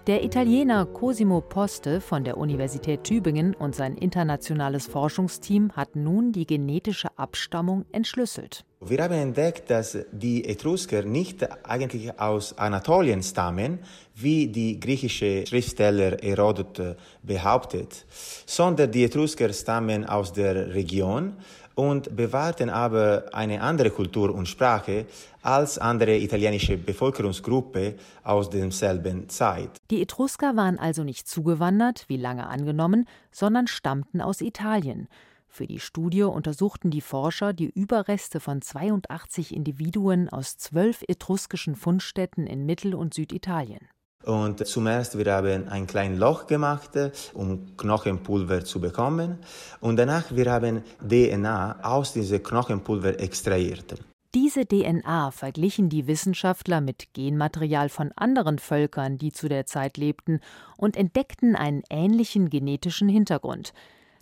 Der 0.07 0.23
Italiener 0.23 0.87
Cosimo 0.87 1.41
Poste 1.41 2.01
von 2.01 2.23
der 2.23 2.39
Universität 2.39 3.03
Tübingen 3.03 3.57
und 3.57 3.75
sein 3.75 3.97
internationales 3.97 4.87
Forschungsteam 4.87 5.73
hat 5.73 5.97
nun 5.97 6.31
die 6.31 6.47
genetische 6.47 7.09
Abstammung 7.19 7.87
entschlüsselt. 7.91 8.65
Wir 8.81 9.03
haben 9.03 9.15
entdeckt, 9.15 9.69
dass 9.69 9.99
die 10.13 10.45
Etrusker 10.45 11.03
nicht 11.03 11.45
eigentlich 11.67 12.21
aus 12.21 12.57
Anatolien 12.57 13.21
stammen, 13.25 13.81
wie 14.15 14.47
die 14.47 14.79
griechische 14.79 15.45
Schriftsteller 15.45 16.19
Herodot 16.23 16.97
behauptet, 17.25 18.07
sondern 18.47 18.93
die 18.93 19.03
Etrusker 19.03 19.53
stammen 19.53 20.05
aus 20.05 20.33
der 20.33 20.73
Region 20.73 21.33
und 21.77 22.17
bewahrten 22.17 22.71
aber 22.71 23.27
eine 23.33 23.61
andere 23.61 23.91
Kultur 23.91 24.35
und 24.35 24.49
Sprache 24.49 25.07
als 25.43 25.79
andere 25.79 26.17
italienische 26.17 26.77
Bevölkerungsgruppe 26.77 27.95
aus 28.25 28.51
derselben 28.51 29.29
Zeit. 29.29 29.71
Die 29.91 30.03
Etrusker 30.03 30.57
waren 30.57 30.79
also 30.79 31.05
nicht 31.05 31.29
zugewandert, 31.29 32.07
wie 32.09 32.17
lange 32.17 32.49
angenommen, 32.49 33.07
sondern 33.31 33.69
stammten 33.69 34.21
aus 34.21 34.41
Italien. 34.41 35.07
Für 35.49 35.67
die 35.67 35.79
Studie 35.79 36.23
untersuchten 36.23 36.91
die 36.91 37.01
Forscher 37.01 37.53
die 37.53 37.71
Überreste 37.71 38.41
von 38.41 38.63
82 38.63 39.55
Individuen 39.55 40.29
aus 40.29 40.57
zwölf 40.57 41.03
etruskischen 41.07 41.77
Fundstätten 41.77 42.47
in 42.47 42.67
Mittel- 42.67 42.95
und 42.95 43.15
Süditalien. 43.15 43.89
Und 44.27 44.67
zuerst 44.67 45.17
wir 45.17 45.33
haben 45.33 45.69
ein 45.69 45.87
kleines 45.87 46.19
Loch 46.19 46.49
gemacht, 46.49 46.91
um 47.33 47.77
Knochenpulver 47.77 48.65
zu 48.65 48.81
bekommen. 48.81 49.39
Und 49.81 49.97
danach 49.97 50.25
wir 50.35 50.51
haben 50.51 50.83
DNA 51.01 51.79
aus 51.83 52.13
diesem 52.13 52.43
Knochenpulver 52.43 53.21
extrahiert. 53.21 53.95
Diese 54.35 54.67
DNA 54.67 55.31
verglichen 55.31 55.89
die 55.89 56.09
Wissenschaftler 56.09 56.81
mit 56.81 57.15
Genmaterial 57.15 57.89
von 57.89 58.11
anderen 58.17 58.59
Völkern, 58.59 59.17
die 59.17 59.31
zu 59.31 59.49
der 59.49 59.65
Zeit 59.65 59.97
lebten, 59.97 60.41
und 60.77 60.97
entdeckten 60.97 61.55
einen 61.55 61.85
ähnlichen 61.89 62.51
genetischen 62.51 63.09
Hintergrund. 63.09 63.73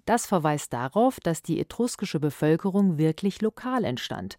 Das 0.04 0.26
verweist 0.26 0.75
darauf, 0.75 1.18
dass 1.18 1.42
die 1.42 1.58
etruskische 1.58 2.20
Bevölkerung 2.20 2.99
wirklich 2.99 3.40
lokal 3.40 3.84
entstand 3.84 4.37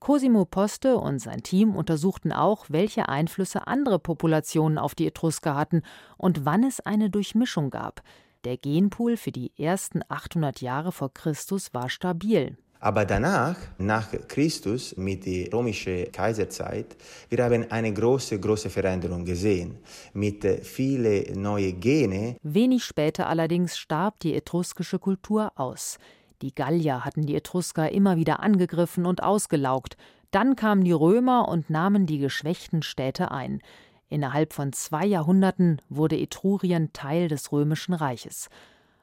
Cosimo 0.00 0.44
Poste 0.44 0.96
und 0.96 1.18
sein 1.18 1.42
Team 1.42 1.74
untersuchten 1.74 2.32
auch, 2.32 2.66
welche 2.68 3.08
Einflüsse 3.08 3.66
andere 3.66 3.98
Populationen 3.98 4.78
auf 4.78 4.94
die 4.94 5.06
Etrusker 5.06 5.54
hatten 5.54 5.82
und 6.16 6.44
wann 6.44 6.64
es 6.64 6.80
eine 6.80 7.10
Durchmischung 7.10 7.70
gab. 7.70 8.02
Der 8.44 8.56
Genpool 8.56 9.16
für 9.16 9.32
die 9.32 9.52
ersten 9.58 10.00
800 10.08 10.60
Jahre 10.60 10.92
vor 10.92 11.12
Christus 11.12 11.74
war 11.74 11.90
stabil. 11.90 12.56
Aber 12.80 13.04
danach, 13.04 13.56
nach 13.78 14.08
Christus, 14.28 14.96
mit 14.96 15.26
der 15.26 15.52
römischen 15.52 16.12
Kaiserzeit, 16.12 16.96
wir 17.28 17.42
haben 17.42 17.68
eine 17.70 17.92
große, 17.92 18.38
große 18.38 18.70
Veränderung 18.70 19.24
gesehen, 19.24 19.78
mit 20.12 20.44
vielen 20.64 21.42
neuen 21.42 21.80
Gene. 21.80 22.36
Wenig 22.42 22.84
später 22.84 23.26
allerdings 23.26 23.76
starb 23.76 24.20
die 24.20 24.34
etruskische 24.34 25.00
Kultur 25.00 25.50
aus. 25.56 25.98
Die 26.40 26.54
Gallier 26.54 27.04
hatten 27.04 27.26
die 27.26 27.34
Etrusker 27.34 27.90
immer 27.90 28.16
wieder 28.16 28.40
angegriffen 28.40 29.06
und 29.06 29.22
ausgelaugt. 29.22 29.96
Dann 30.30 30.54
kamen 30.54 30.84
die 30.84 30.92
Römer 30.92 31.48
und 31.48 31.68
nahmen 31.68 32.06
die 32.06 32.18
geschwächten 32.18 32.82
Städte 32.82 33.30
ein. 33.30 33.60
Innerhalb 34.08 34.52
von 34.52 34.72
zwei 34.72 35.04
Jahrhunderten 35.04 35.82
wurde 35.88 36.16
Etrurien 36.16 36.92
Teil 36.92 37.28
des 37.28 37.50
römischen 37.50 37.92
Reiches. 37.92 38.48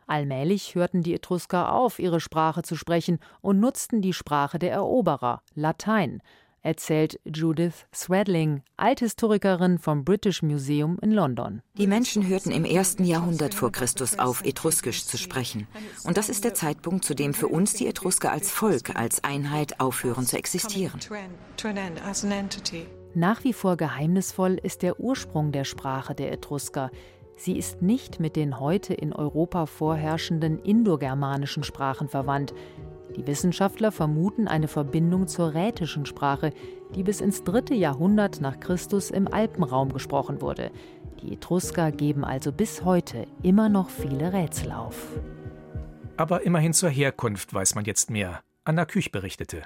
Allmählich 0.08 0.75
hörten 0.75 1.01
die 1.01 1.13
Etrusker 1.13 1.74
auf, 1.74 2.00
ihre 2.00 2.20
Sprache 2.20 2.62
zu 2.62 2.75
sprechen 2.75 3.20
und 3.42 3.60
nutzten 3.60 4.01
die 4.01 4.13
Sprache 4.13 4.60
der 4.60 4.72
Eroberer, 4.72 5.42
Latein, 5.56 6.22
erzählt 6.65 7.19
Judith 7.24 7.86
Threadling, 7.91 8.63
Althistorikerin 8.75 9.77
vom 9.77 10.03
British 10.03 10.41
Museum 10.41 10.98
in 11.01 11.12
London. 11.12 11.62
Die 11.77 11.88
Menschen 11.88 12.27
hörten 12.27 12.51
im 12.51 12.65
ersten 12.65 13.05
Jahrhundert 13.05 13.53
vor 13.53 13.72
Christus 13.72 14.17
auf, 14.17 14.43
Etruskisch 14.43 15.05
zu 15.05 15.17
sprechen. 15.17 15.67
Und 16.03 16.17
das 16.17 16.27
ist 16.27 16.43
der 16.43 16.55
Zeitpunkt, 16.55 17.05
zu 17.05 17.13
dem 17.13 17.34
für 17.34 17.48
uns 17.48 17.74
die 17.74 17.88
Etrusker 17.88 18.31
als 18.31 18.50
Volk, 18.50 18.95
als 18.95 19.24
Einheit 19.24 19.79
aufhören 19.79 20.25
zu 20.25 20.38
existieren. 20.38 21.00
Nach 23.13 23.43
wie 23.43 23.53
vor 23.53 23.77
geheimnisvoll 23.77 24.60
ist 24.62 24.81
der 24.81 25.00
Ursprung 25.00 25.51
der 25.51 25.63
Sprache 25.63 26.15
der 26.15 26.34
Etrusker. 26.34 26.89
Sie 27.38 27.57
ist 27.57 27.81
nicht 27.81 28.19
mit 28.19 28.36
den 28.36 28.60
heute 28.60 28.93
in 28.93 29.13
Europa 29.13 29.65
vorherrschenden 29.65 30.60
indogermanischen 30.60 31.63
Sprachen 31.63 32.07
verwandt. 32.07 32.53
Die 33.15 33.25
Wissenschaftler 33.27 33.91
vermuten 33.91 34.48
eine 34.48 34.67
Verbindung 34.67 35.27
zur 35.27 35.53
rätischen 35.53 36.05
Sprache, 36.05 36.51
die 36.95 37.03
bis 37.03 37.22
ins 37.22 37.43
dritte 37.43 37.74
Jahrhundert 37.74 38.41
nach 38.41 38.60
Christus 38.60 39.10
im 39.10 39.31
Alpenraum 39.31 39.93
gesprochen 39.93 40.41
wurde. 40.41 40.72
Die 41.22 41.34
Etrusker 41.34 41.91
geben 41.91 42.25
also 42.25 42.51
bis 42.51 42.84
heute 42.84 43.25
immer 43.41 43.69
noch 43.69 43.89
viele 43.89 44.34
Rätsel 44.34 44.72
auf. 44.72 45.07
Aber 46.17 46.45
immerhin 46.45 46.74
zur 46.74 46.89
Herkunft 46.89 47.53
weiß 47.53 47.75
man 47.75 47.86
jetzt 47.86 48.10
mehr. 48.10 48.41
Anna 48.65 48.86
Küch 48.86 49.12
berichtete. 49.12 49.63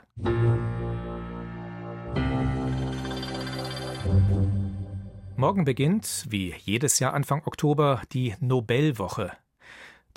Morgen 5.36 5.64
beginnt, 5.64 6.26
wie 6.28 6.54
jedes 6.66 7.00
Jahr 7.00 7.14
Anfang 7.14 7.42
Oktober, 7.46 8.02
die 8.12 8.36
Nobelwoche. 8.42 9.32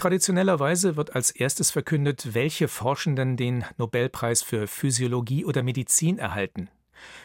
Traditionellerweise 0.03 0.97
wird 0.97 1.15
als 1.15 1.31
erstes 1.31 1.71
verkündet, 1.71 2.35
welche 2.35 2.67
Forschenden 2.67 3.37
den 3.37 3.65
Nobelpreis 3.77 4.43
für 4.43 4.67
Physiologie 4.67 5.45
oder 5.45 5.63
Medizin 5.63 6.19
erhalten. 6.19 6.69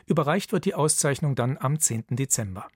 Überreicht 0.06 0.52
wird 0.52 0.66
die 0.66 0.76
Auszeichnung 0.76 1.34
dann 1.34 1.58
am 1.58 1.80
10. 1.80 2.04
Dezember. 2.12 2.68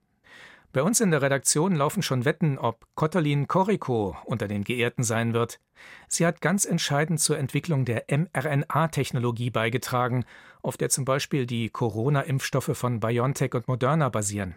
Bei 0.74 0.82
uns 0.82 1.02
in 1.02 1.12
der 1.12 1.22
Redaktion 1.22 1.76
laufen 1.76 2.02
schon 2.02 2.26
Wetten, 2.26 2.58
ob 2.58 2.88
Kotalin 2.96 3.48
Koriko 3.48 4.18
unter 4.26 4.48
den 4.48 4.64
Geehrten 4.64 5.04
sein 5.04 5.36
wird. 5.36 5.60
Sie 6.08 6.26
hat 6.26 6.42
ganz 6.42 6.66
entscheidend 6.66 7.20
zur 7.20 7.38
Entwicklung 7.38 7.86
der 7.86 8.06
mRNA-Technologie 8.10 9.52
beigetragen, 9.52 10.26
auf 10.64 10.78
der 10.78 10.90
zum 10.90 11.06
Beispiel 11.06 11.46
die 11.46 11.70
Corona-Impfstoffe 11.70 12.72
von 12.76 13.02
BioNTech 13.02 13.54
und 13.54 13.68
Moderna 13.68 14.10
basieren. 14.10 14.56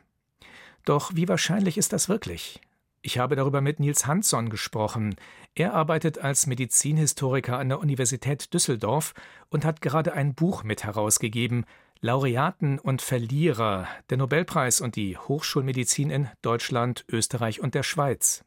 Doch 0.86 1.14
wie 1.14 1.28
wahrscheinlich 1.28 1.76
ist 1.76 1.92
das 1.92 2.08
wirklich? 2.08 2.62
Ich 3.06 3.18
habe 3.18 3.36
darüber 3.36 3.60
mit 3.60 3.80
Nils 3.80 4.06
Hansson 4.06 4.48
gesprochen. 4.48 5.16
Er 5.54 5.74
arbeitet 5.74 6.16
als 6.20 6.46
Medizinhistoriker 6.46 7.58
an 7.58 7.68
der 7.68 7.78
Universität 7.78 8.54
Düsseldorf 8.54 9.12
und 9.50 9.66
hat 9.66 9.82
gerade 9.82 10.14
ein 10.14 10.34
Buch 10.34 10.64
mit 10.64 10.84
herausgegeben, 10.84 11.66
Laureaten 12.00 12.78
und 12.78 13.02
Verlierer, 13.02 13.86
der 14.08 14.16
Nobelpreis 14.16 14.80
und 14.80 14.96
die 14.96 15.18
Hochschulmedizin 15.18 16.08
in 16.08 16.28
Deutschland, 16.40 17.04
Österreich 17.10 17.60
und 17.60 17.74
der 17.74 17.82
Schweiz. 17.82 18.42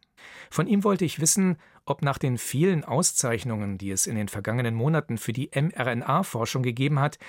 Von 0.50 0.66
ihm 0.66 0.84
wollte 0.84 1.06
ich 1.06 1.22
wissen, 1.22 1.58
ob 1.86 2.02
nach 2.02 2.18
den 2.18 2.40
vielen 2.40 2.84
Auszeichnungen, 2.84 3.78
die 3.78 3.92
es 3.92 4.08
in 4.08 4.16
den 4.16 4.28
vergangenen 4.28 4.74
Monaten 4.74 5.20
für 5.20 5.34
die 5.34 5.52
mRNA-Forschung 5.54 6.64
gegeben 6.64 7.00
hat, 7.00 7.20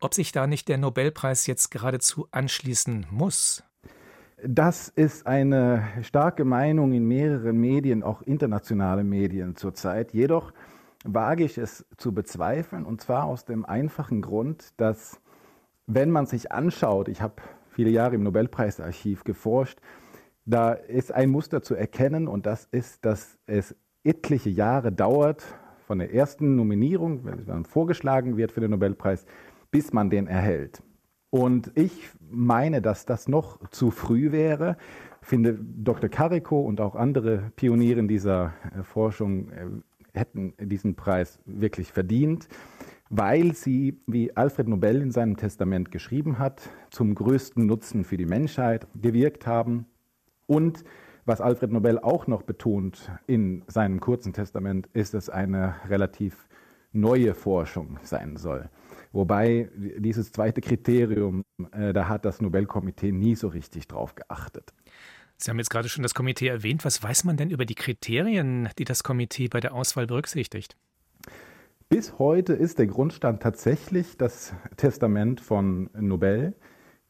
ob 0.00 0.14
sich 0.14 0.32
da 0.32 0.46
nicht 0.46 0.68
der 0.68 0.78
Nobelpreis 0.78 1.46
jetzt 1.46 1.70
geradezu 1.70 2.28
anschließen 2.30 3.08
muss. 3.10 3.62
Das 4.44 4.88
ist 4.88 5.26
eine 5.26 5.82
starke 6.02 6.44
Meinung 6.44 6.92
in 6.92 7.08
mehreren 7.08 7.58
Medien, 7.58 8.04
auch 8.04 8.22
internationale 8.22 9.02
Medien 9.02 9.56
zurzeit. 9.56 10.12
Jedoch 10.12 10.52
wage 11.04 11.42
ich 11.42 11.58
es 11.58 11.84
zu 11.96 12.12
bezweifeln, 12.12 12.84
und 12.84 13.00
zwar 13.00 13.24
aus 13.24 13.44
dem 13.44 13.64
einfachen 13.64 14.22
Grund, 14.22 14.74
dass 14.76 15.20
wenn 15.88 16.10
man 16.10 16.26
sich 16.26 16.52
anschaut, 16.52 17.08
ich 17.08 17.20
habe 17.20 17.42
viele 17.70 17.90
Jahre 17.90 18.14
im 18.14 18.22
Nobelpreisarchiv 18.22 19.24
geforscht, 19.24 19.80
da 20.44 20.72
ist 20.72 21.12
ein 21.12 21.30
Muster 21.30 21.60
zu 21.62 21.74
erkennen 21.74 22.28
und 22.28 22.46
das 22.46 22.64
ist, 22.70 23.04
dass 23.04 23.38
es 23.46 23.74
etliche 24.04 24.50
Jahre 24.50 24.92
dauert 24.92 25.44
von 25.86 25.98
der 25.98 26.14
ersten 26.14 26.54
Nominierung, 26.54 27.24
wenn 27.24 27.44
dann 27.44 27.64
vorgeschlagen 27.64 28.36
wird 28.36 28.52
für 28.52 28.60
den 28.60 28.70
Nobelpreis, 28.70 29.26
bis 29.72 29.92
man 29.92 30.10
den 30.10 30.28
erhält. 30.28 30.80
Und 31.30 31.72
ich 31.74 32.10
meine, 32.30 32.80
dass 32.80 33.04
das 33.04 33.28
noch 33.28 33.58
zu 33.70 33.90
früh 33.90 34.32
wäre. 34.32 34.76
Ich 35.20 35.28
finde, 35.28 35.58
Dr. 35.60 36.08
Carico 36.08 36.60
und 36.60 36.80
auch 36.80 36.94
andere 36.94 37.52
Pioniere 37.56 38.00
in 38.00 38.08
dieser 38.08 38.54
äh, 38.74 38.82
Forschung 38.82 39.50
äh, 39.50 39.66
hätten 40.14 40.54
diesen 40.58 40.94
Preis 40.94 41.38
wirklich 41.44 41.92
verdient, 41.92 42.48
weil 43.10 43.54
sie, 43.54 44.00
wie 44.06 44.36
Alfred 44.36 44.68
Nobel 44.68 45.02
in 45.02 45.10
seinem 45.10 45.36
Testament 45.36 45.90
geschrieben 45.90 46.38
hat, 46.38 46.70
zum 46.90 47.14
größten 47.14 47.66
Nutzen 47.66 48.04
für 48.04 48.16
die 48.16 48.26
Menschheit 48.26 48.86
gewirkt 49.00 49.46
haben. 49.46 49.86
Und 50.46 50.84
was 51.24 51.42
Alfred 51.42 51.72
Nobel 51.72 51.98
auch 51.98 52.26
noch 52.26 52.42
betont 52.42 53.12
in 53.26 53.62
seinem 53.66 54.00
kurzen 54.00 54.32
Testament, 54.32 54.88
ist, 54.94 55.12
es 55.12 55.28
eine 55.28 55.74
relativ 55.88 56.47
neue 56.92 57.34
Forschung 57.34 57.98
sein 58.02 58.36
soll. 58.36 58.68
Wobei 59.12 59.70
dieses 59.98 60.32
zweite 60.32 60.60
Kriterium, 60.60 61.42
äh, 61.72 61.92
da 61.92 62.08
hat 62.08 62.24
das 62.24 62.40
Nobelkomitee 62.40 63.12
nie 63.12 63.34
so 63.34 63.48
richtig 63.48 63.88
drauf 63.88 64.14
geachtet. 64.14 64.72
Sie 65.36 65.50
haben 65.50 65.58
jetzt 65.58 65.70
gerade 65.70 65.88
schon 65.88 66.02
das 66.02 66.14
Komitee 66.14 66.48
erwähnt. 66.48 66.84
Was 66.84 67.02
weiß 67.02 67.24
man 67.24 67.36
denn 67.36 67.50
über 67.50 67.64
die 67.64 67.76
Kriterien, 67.76 68.68
die 68.78 68.84
das 68.84 69.04
Komitee 69.04 69.48
bei 69.48 69.60
der 69.60 69.72
Auswahl 69.72 70.06
berücksichtigt? 70.06 70.76
Bis 71.88 72.18
heute 72.18 72.52
ist 72.52 72.78
der 72.78 72.86
Grundstand 72.86 73.42
tatsächlich 73.42 74.18
das 74.18 74.52
Testament 74.76 75.40
von 75.40 75.88
Nobel. 75.98 76.54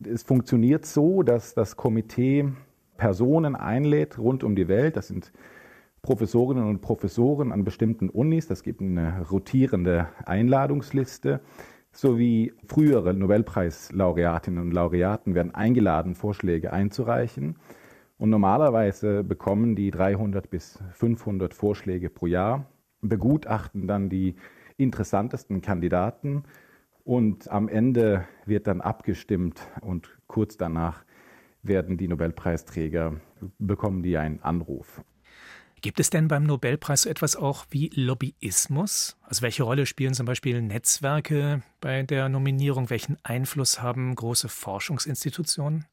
Es 0.04 0.22
funktioniert 0.22 0.86
so, 0.86 1.22
dass 1.22 1.54
das 1.54 1.76
Komitee 1.76 2.52
Personen 2.96 3.56
einlädt 3.56 4.18
rund 4.18 4.44
um 4.44 4.54
die 4.54 4.68
Welt. 4.68 4.96
Das 4.96 5.08
sind 5.08 5.32
Professorinnen 6.08 6.64
und 6.64 6.80
Professoren 6.80 7.52
an 7.52 7.64
bestimmten 7.64 8.08
Unis. 8.08 8.46
Das 8.46 8.62
gibt 8.62 8.80
eine 8.80 9.26
rotierende 9.30 10.08
Einladungsliste 10.24 11.42
sowie 11.92 12.54
frühere 12.66 13.12
Nobelpreislaureatinnen 13.12 14.58
und 14.58 14.72
Laureaten 14.72 15.34
werden 15.34 15.54
eingeladen, 15.54 16.14
Vorschläge 16.14 16.72
einzureichen. 16.72 17.56
Und 18.16 18.30
normalerweise 18.30 19.22
bekommen 19.22 19.76
die 19.76 19.90
300 19.90 20.48
bis 20.48 20.82
500 20.94 21.52
Vorschläge 21.52 22.08
pro 22.08 22.24
Jahr, 22.24 22.64
begutachten 23.02 23.86
dann 23.86 24.08
die 24.08 24.36
interessantesten 24.78 25.60
Kandidaten 25.60 26.44
und 27.04 27.50
am 27.50 27.68
Ende 27.68 28.24
wird 28.46 28.66
dann 28.66 28.80
abgestimmt 28.80 29.60
und 29.82 30.16
kurz 30.26 30.56
danach 30.56 31.04
werden 31.62 31.98
die 31.98 32.08
Nobelpreisträger, 32.08 33.16
bekommen 33.58 34.02
die 34.02 34.16
einen 34.16 34.40
Anruf. 34.40 35.02
Gibt 35.80 36.00
es 36.00 36.10
denn 36.10 36.26
beim 36.26 36.42
Nobelpreis 36.42 37.02
so 37.02 37.10
etwas 37.10 37.36
auch 37.36 37.66
wie 37.70 37.90
Lobbyismus? 37.94 39.16
Also 39.22 39.42
welche 39.42 39.62
Rolle 39.62 39.86
spielen 39.86 40.14
zum 40.14 40.26
Beispiel 40.26 40.60
Netzwerke 40.60 41.62
bei 41.80 42.02
der 42.02 42.28
Nominierung? 42.28 42.90
Welchen 42.90 43.16
Einfluss 43.22 43.80
haben 43.80 44.14
große 44.14 44.48
Forschungsinstitutionen? 44.48 45.84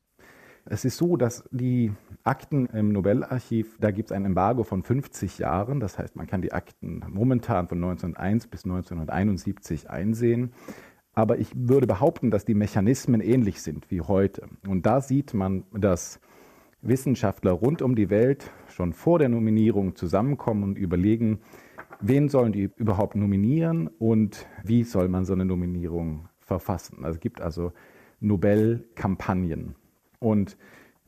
Es 0.67 0.83
ist 0.83 0.97
so, 0.97 1.15
dass 1.15 1.43
die 1.51 1.91
Akten 2.23 2.65
im 2.67 2.91
Nobelarchiv, 2.91 3.77
da 3.79 3.91
gibt 3.91 4.09
es 4.09 4.15
ein 4.15 4.25
Embargo 4.25 4.63
von 4.63 4.81
50 4.81 5.37
Jahren. 5.37 5.79
Das 5.79 5.99
heißt, 5.99 6.15
man 6.15 6.25
kann 6.25 6.41
die 6.41 6.53
Akten 6.53 7.03
momentan 7.07 7.67
von 7.67 7.77
1901 7.77 8.47
bis 8.47 8.65
1971 8.65 9.91
einsehen. 9.91 10.51
Aber 11.13 11.37
ich 11.37 11.49
würde 11.53 11.85
behaupten, 11.85 12.31
dass 12.31 12.43
die 12.43 12.55
Mechanismen 12.55 13.21
ähnlich 13.21 13.61
sind 13.61 13.91
wie 13.91 14.01
heute. 14.01 14.49
Und 14.67 14.87
da 14.87 15.01
sieht 15.01 15.35
man, 15.35 15.63
dass 15.71 16.19
Wissenschaftler 16.81 17.51
rund 17.51 17.81
um 17.81 17.95
die 17.95 18.09
Welt 18.09 18.51
schon 18.75 18.91
vor 18.91 19.19
der 19.19 19.29
Nominierung 19.29 19.95
zusammenkommen 19.95 20.63
und 20.63 20.77
überlegen, 20.77 21.39
wen 22.01 22.27
sollen 22.27 22.51
die 22.51 22.69
überhaupt 22.75 23.15
nominieren 23.15 23.87
und 23.87 24.47
wie 24.63 24.83
soll 24.83 25.07
man 25.07 25.23
so 25.23 25.33
eine 25.33 25.45
Nominierung 25.45 26.27
verfassen. 26.39 27.05
Also 27.05 27.15
es 27.15 27.21
gibt 27.21 27.41
also 27.41 27.71
Nobelkampagnen. 28.19 29.75
Und 30.19 30.57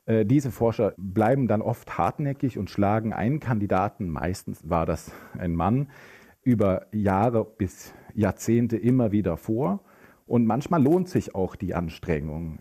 äh, 0.05 0.25
diese 0.25 0.51
Forscher 0.51 0.93
bleiben 0.97 1.47
dann 1.47 1.61
oft 1.61 1.97
hartnäckig 1.97 2.57
und 2.57 2.69
schlagen 2.69 3.11
einen 3.11 3.41
Kandidaten, 3.41 4.09
meistens 4.09 4.69
war 4.69 4.85
das 4.85 5.11
ein 5.37 5.53
Mann, 5.53 5.89
über 6.43 6.87
Jahre 6.93 7.43
bis 7.43 7.93
Jahrzehnte 8.13 8.77
immer 8.77 9.11
wieder 9.11 9.35
vor. 9.35 9.83
Und 10.25 10.45
manchmal 10.45 10.81
lohnt 10.81 11.09
sich 11.09 11.35
auch 11.35 11.57
die 11.57 11.75
Anstrengung. 11.75 12.59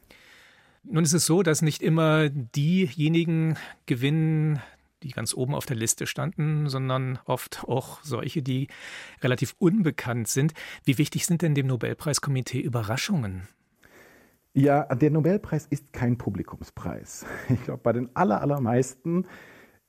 Nun 0.83 1.05
ist 1.05 1.15
es 1.15 1.27
so, 1.27 1.43
dass 1.43 1.63
nicht 1.63 1.83
immer 1.83 2.29
diejenigen 2.29 3.57
gewinnen, 3.87 4.61
die 5.07 5.13
ganz 5.13 5.35
oben 5.35 5.55
auf 5.55 5.67
der 5.67 5.77
Liste 5.77 6.07
standen, 6.07 6.69
sondern 6.69 7.19
oft 7.25 7.65
auch 7.67 8.03
solche, 8.03 8.43
die 8.43 8.69
relativ 9.23 9.55
unbekannt 9.59 10.29
sind. 10.29 10.53
Wie 10.85 10.99
wichtig 10.99 11.27
sind 11.27 11.43
denn 11.43 11.55
dem 11.55 11.67
Nobelpreiskomitee 11.67 12.61
Überraschungen? 12.61 13.49
Ja, 14.53 14.85
der 14.95 15.11
Nobelpreis 15.11 15.67
ist 15.67 15.93
kein 15.93 16.17
Publikumspreis. 16.17 17.27
Ich 17.51 17.63
glaube, 17.65 17.81
bei 17.83 17.93
den 17.93 18.09
aller, 18.15 18.41
allermeisten 18.41 19.27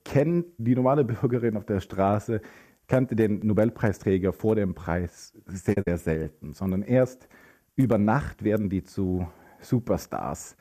kennt 0.03 0.45
die 0.57 0.75
normale 0.75 1.03
Bürgerin 1.05 1.57
auf 1.57 1.65
der 1.65 1.79
Straße, 1.79 2.41
kannte 2.87 3.15
den 3.15 3.39
Nobelpreisträger 3.45 4.33
vor 4.33 4.55
dem 4.55 4.75
Preis 4.75 5.33
sehr, 5.45 5.81
sehr 5.85 5.97
selten, 5.97 6.53
sondern 6.53 6.81
erst 6.81 7.27
über 7.75 7.97
Nacht 7.97 8.43
werden 8.43 8.69
die 8.69 8.83
zu 8.83 9.27
Superstars. 9.61 10.57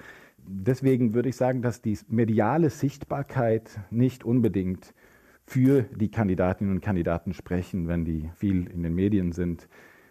Deswegen 0.48 1.14
würde 1.14 1.28
ich 1.28 1.36
sagen, 1.36 1.62
dass 1.62 1.82
die 1.82 1.98
mediale 2.08 2.70
Sichtbarkeit 2.70 3.80
nicht 3.90 4.24
unbedingt 4.24 4.94
für 5.44 5.82
die 5.82 6.10
Kandidatinnen 6.10 6.74
und 6.74 6.80
Kandidaten 6.80 7.32
sprechen, 7.32 7.88
wenn 7.88 8.04
die 8.04 8.30
viel 8.36 8.66
in 8.66 8.82
den 8.82 8.94
Medien 8.94 9.32
sind, 9.32 9.68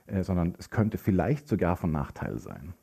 äh, 0.07 0.23
sondern 0.23 0.55
es 0.57 0.69
könnte 0.69 0.97
vielleicht 0.97 1.47
sogar 1.47 1.75
von 1.75 1.91
Nachteil 1.91 2.37
sein. 2.37 2.73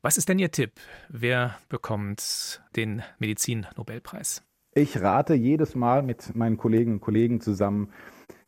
Was 0.00 0.16
ist 0.16 0.28
denn 0.28 0.38
Ihr 0.38 0.50
Tipp? 0.50 0.72
Wer 1.08 1.56
bekommt 1.68 2.62
den 2.76 3.02
Medizin-Nobelpreis? 3.18 4.44
Ich 4.74 5.00
rate 5.00 5.34
jedes 5.34 5.74
Mal 5.74 6.02
mit 6.02 6.36
meinen 6.36 6.56
Kolleginnen 6.56 6.96
und 6.96 7.00
Kollegen 7.00 7.40
zusammen 7.40 7.90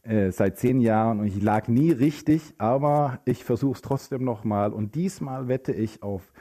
äh, 0.03 0.31
seit 0.31 0.59
zehn 0.59 0.81
Jahren 0.81 1.21
und 1.21 1.27
ich 1.27 1.43
lag 1.43 1.67
nie 1.69 1.91
richtig, 1.91 2.55
aber 2.59 3.21
ich 3.25 3.45
versuche 3.45 3.75
es 3.75 3.83
trotzdem 3.83 4.25
nochmal 4.25 4.73
und 4.73 4.95
diesmal 4.95 5.49
wette 5.49 5.73
ich 5.73 6.03
auf 6.03 6.33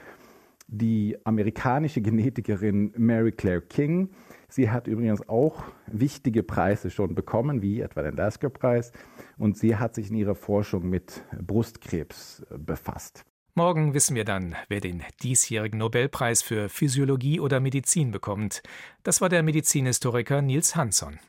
die 0.71 1.17
amerikanische 1.23 2.01
Genetikerin 2.01 2.93
Mary 2.97 3.31
Claire 3.31 3.61
King. 3.61 4.09
Sie 4.47 4.69
hat 4.69 4.87
übrigens 4.87 5.27
auch 5.27 5.63
wichtige 5.87 6.43
Preise 6.43 6.89
schon 6.89 7.15
bekommen, 7.15 7.61
wie 7.61 7.81
etwa 7.81 8.01
den 8.01 8.15
Lasker-Preis, 8.15 8.91
und 9.37 9.57
sie 9.57 9.75
hat 9.75 9.95
sich 9.95 10.09
in 10.09 10.15
ihrer 10.15 10.35
Forschung 10.35 10.89
mit 10.89 11.23
Brustkrebs 11.39 12.45
äh, 12.49 12.57
befasst. 12.57 13.25
Morgen 13.55 13.93
wissen 13.93 14.15
wir 14.15 14.25
dann, 14.25 14.55
wer 14.69 14.79
den 14.79 15.03
diesjährigen 15.21 15.79
Nobelpreis 15.79 16.41
für 16.41 16.69
Physiologie 16.69 17.39
oder 17.39 17.59
Medizin 17.59 18.11
bekommt. 18.11 18.63
Das 19.03 19.21
war 19.21 19.27
der 19.27 19.43
Medizinhistoriker 19.43 20.41
Nils 20.41 20.75
Hansson. 20.75 21.19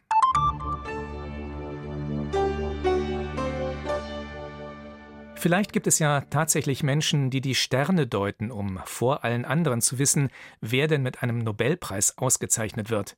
Vielleicht 5.41 5.73
gibt 5.73 5.87
es 5.87 5.99
ja 5.99 6.21
tatsächlich 6.21 6.83
Menschen, 6.83 7.31
die 7.31 7.41
die 7.41 7.55
Sterne 7.55 8.07
deuten, 8.07 8.51
um 8.51 8.79
vor 8.85 9.25
allen 9.25 9.47
anderen 9.47 9.81
zu 9.81 9.99
wissen, 9.99 10.29
wer 10.61 10.87
denn 10.87 11.03
mit 11.03 11.23
einem 11.23 11.39
Nobelpreis 11.39 12.19
ausgezeichnet 12.19 12.91
wird. 12.91 13.17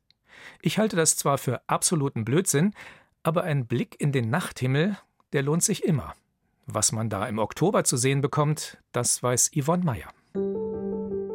Ich 0.61 0.79
halte 0.79 0.95
das 0.95 1.17
zwar 1.17 1.37
für 1.37 1.63
absoluten 1.67 2.25
Blödsinn, 2.25 2.75
aber 3.25 3.43
ein 3.43 3.67
Blick 3.67 4.01
in 4.01 4.13
den 4.13 4.31
Nachthimmel, 4.31 4.97
der 5.33 5.43
lohnt 5.43 5.65
sich 5.65 5.83
immer. 5.83 6.15
Was 6.67 6.93
man 6.93 7.11
da 7.11 7.27
im 7.27 7.41
Oktober 7.41 7.83
zu 7.83 7.97
sehen 7.97 8.21
bekommt, 8.21 8.79
das 8.93 9.21
weiß 9.21 9.51
Yvonne 9.61 9.83
Meyer. 9.83 10.11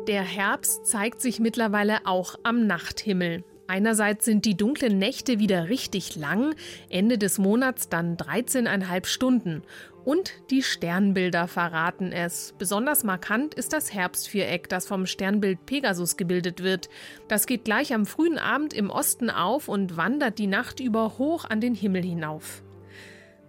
Der 0.07 0.23
Herbst 0.23 0.85
zeigt 0.85 1.19
sich 1.19 1.41
mittlerweile 1.41 2.05
auch 2.05 2.35
am 2.43 2.65
Nachthimmel. 2.65 3.43
Einerseits 3.67 4.23
sind 4.23 4.45
die 4.45 4.55
dunklen 4.55 4.97
Nächte 4.97 5.39
wieder 5.39 5.67
richtig 5.67 6.15
lang, 6.15 6.55
Ende 6.89 7.17
des 7.17 7.37
Monats 7.37 7.89
dann 7.89 8.15
13,5 8.15 9.05
Stunden. 9.05 9.63
Und 10.07 10.31
die 10.51 10.63
Sternbilder 10.63 11.49
verraten 11.49 12.13
es. 12.13 12.55
Besonders 12.57 13.03
markant 13.03 13.53
ist 13.53 13.73
das 13.73 13.93
Herbstviereck, 13.93 14.69
das 14.69 14.87
vom 14.87 15.05
Sternbild 15.05 15.65
Pegasus 15.65 16.15
gebildet 16.15 16.63
wird. 16.63 16.87
Das 17.27 17.45
geht 17.45 17.65
gleich 17.65 17.93
am 17.93 18.05
frühen 18.05 18.37
Abend 18.37 18.73
im 18.73 18.89
Osten 18.89 19.29
auf 19.29 19.67
und 19.67 19.97
wandert 19.97 20.39
die 20.39 20.47
Nacht 20.47 20.79
über 20.79 21.17
hoch 21.17 21.43
an 21.43 21.59
den 21.59 21.75
Himmel 21.75 22.03
hinauf. 22.03 22.63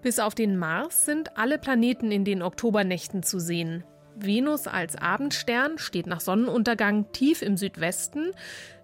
Bis 0.02 0.18
auf 0.18 0.34
den 0.34 0.56
Mars 0.56 1.04
sind 1.04 1.38
alle 1.38 1.58
Planeten 1.58 2.10
in 2.10 2.24
den 2.24 2.42
Oktobernächten 2.42 3.22
zu 3.22 3.38
sehen. 3.38 3.84
Venus 4.24 4.66
als 4.66 4.96
Abendstern 4.96 5.78
steht 5.78 6.06
nach 6.06 6.20
Sonnenuntergang 6.20 7.12
tief 7.12 7.42
im 7.42 7.56
Südwesten, 7.56 8.32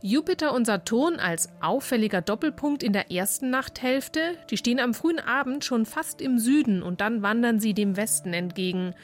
Jupiter 0.00 0.52
und 0.52 0.66
Saturn 0.66 1.16
als 1.16 1.48
auffälliger 1.60 2.20
Doppelpunkt 2.20 2.82
in 2.82 2.92
der 2.92 3.10
ersten 3.10 3.50
Nachthälfte, 3.50 4.20
die 4.50 4.56
stehen 4.56 4.78
am 4.78 4.92
frühen 4.92 5.18
Abend 5.18 5.64
schon 5.64 5.86
fast 5.86 6.20
im 6.20 6.38
Süden 6.38 6.82
und 6.82 7.00
dann 7.00 7.22
wandern 7.22 7.58
sie 7.58 7.72
dem 7.72 7.96
Westen 7.96 8.34
entgegen. 8.34 8.94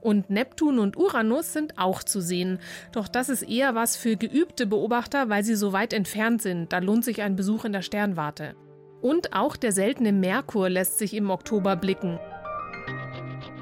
Und 0.00 0.30
Neptun 0.30 0.78
und 0.78 0.96
Uranus 0.96 1.52
sind 1.52 1.76
auch 1.76 2.02
zu 2.02 2.20
sehen. 2.20 2.60
Doch 2.92 3.08
das 3.08 3.28
ist 3.28 3.42
eher 3.42 3.74
was 3.74 3.96
für 3.96 4.16
geübte 4.16 4.66
Beobachter, 4.66 5.28
weil 5.28 5.42
sie 5.44 5.56
so 5.56 5.72
weit 5.72 5.92
entfernt 5.92 6.40
sind. 6.40 6.72
Da 6.72 6.78
lohnt 6.78 7.04
sich 7.04 7.20
ein 7.20 7.36
Besuch 7.36 7.64
in 7.64 7.72
der 7.72 7.82
Sternwarte. 7.82 8.54
Und 9.02 9.32
auch 9.32 9.56
der 9.56 9.72
seltene 9.72 10.12
Merkur 10.12 10.70
lässt 10.70 10.98
sich 10.98 11.14
im 11.14 11.30
Oktober 11.30 11.76
blicken. 11.76 12.18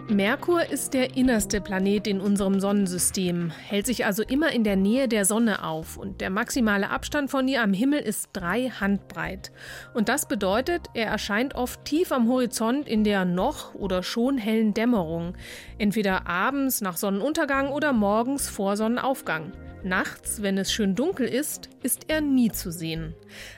Merkur 0.09 0.65
ist 0.71 0.95
der 0.95 1.17
innerste 1.17 1.61
Planet 1.61 2.07
in 2.07 2.21
unserem 2.21 2.61
Sonnensystem, 2.61 3.51
hält 3.51 3.87
sich 3.87 4.07
also 4.07 4.23
immer 4.23 4.53
in 4.53 4.63
der 4.63 4.77
Nähe 4.77 5.09
der 5.09 5.25
Sonne 5.25 5.65
auf 5.65 5.97
und 5.97 6.21
der 6.21 6.31
maximale 6.31 6.91
Abstand 6.91 7.29
von 7.29 7.49
ihr 7.49 7.61
am 7.61 7.73
Himmel 7.73 7.99
ist 7.99 8.29
drei 8.33 8.69
Handbreit. 8.69 9.51
Und 9.95 10.09
das 10.09 10.29
bedeutet, 10.29 10.91
er 10.95 11.07
erscheint 11.07 11.57
oft 11.57 11.85
tief 11.85 12.13
am 12.13 12.29
Horizont 12.29 12.87
in 12.87 13.03
der 13.03 13.25
noch 13.25 13.75
oder 13.75 14.05
schon 14.05 14.39
hellen 14.39 14.75
Dämmerung, 14.75 15.35
entweder 15.77 16.29
abends 16.29 16.81
nach 16.81 16.97
Sonnenuntergang 16.97 17.71
oder 17.71 17.93
morgens 17.93 18.49
vor 18.49 18.77
Sonnenaufgang. 18.77 19.53
Nachts, 19.83 20.43
wenn 20.43 20.59
es 20.59 20.73
schön 20.73 20.95
dunkel 20.95 21.29
ist, 21.29 21.69
ist 21.83 22.07
er 22.09 22.21
nie 22.21 22.51
zu 22.51 22.73
sehen. 22.73 23.15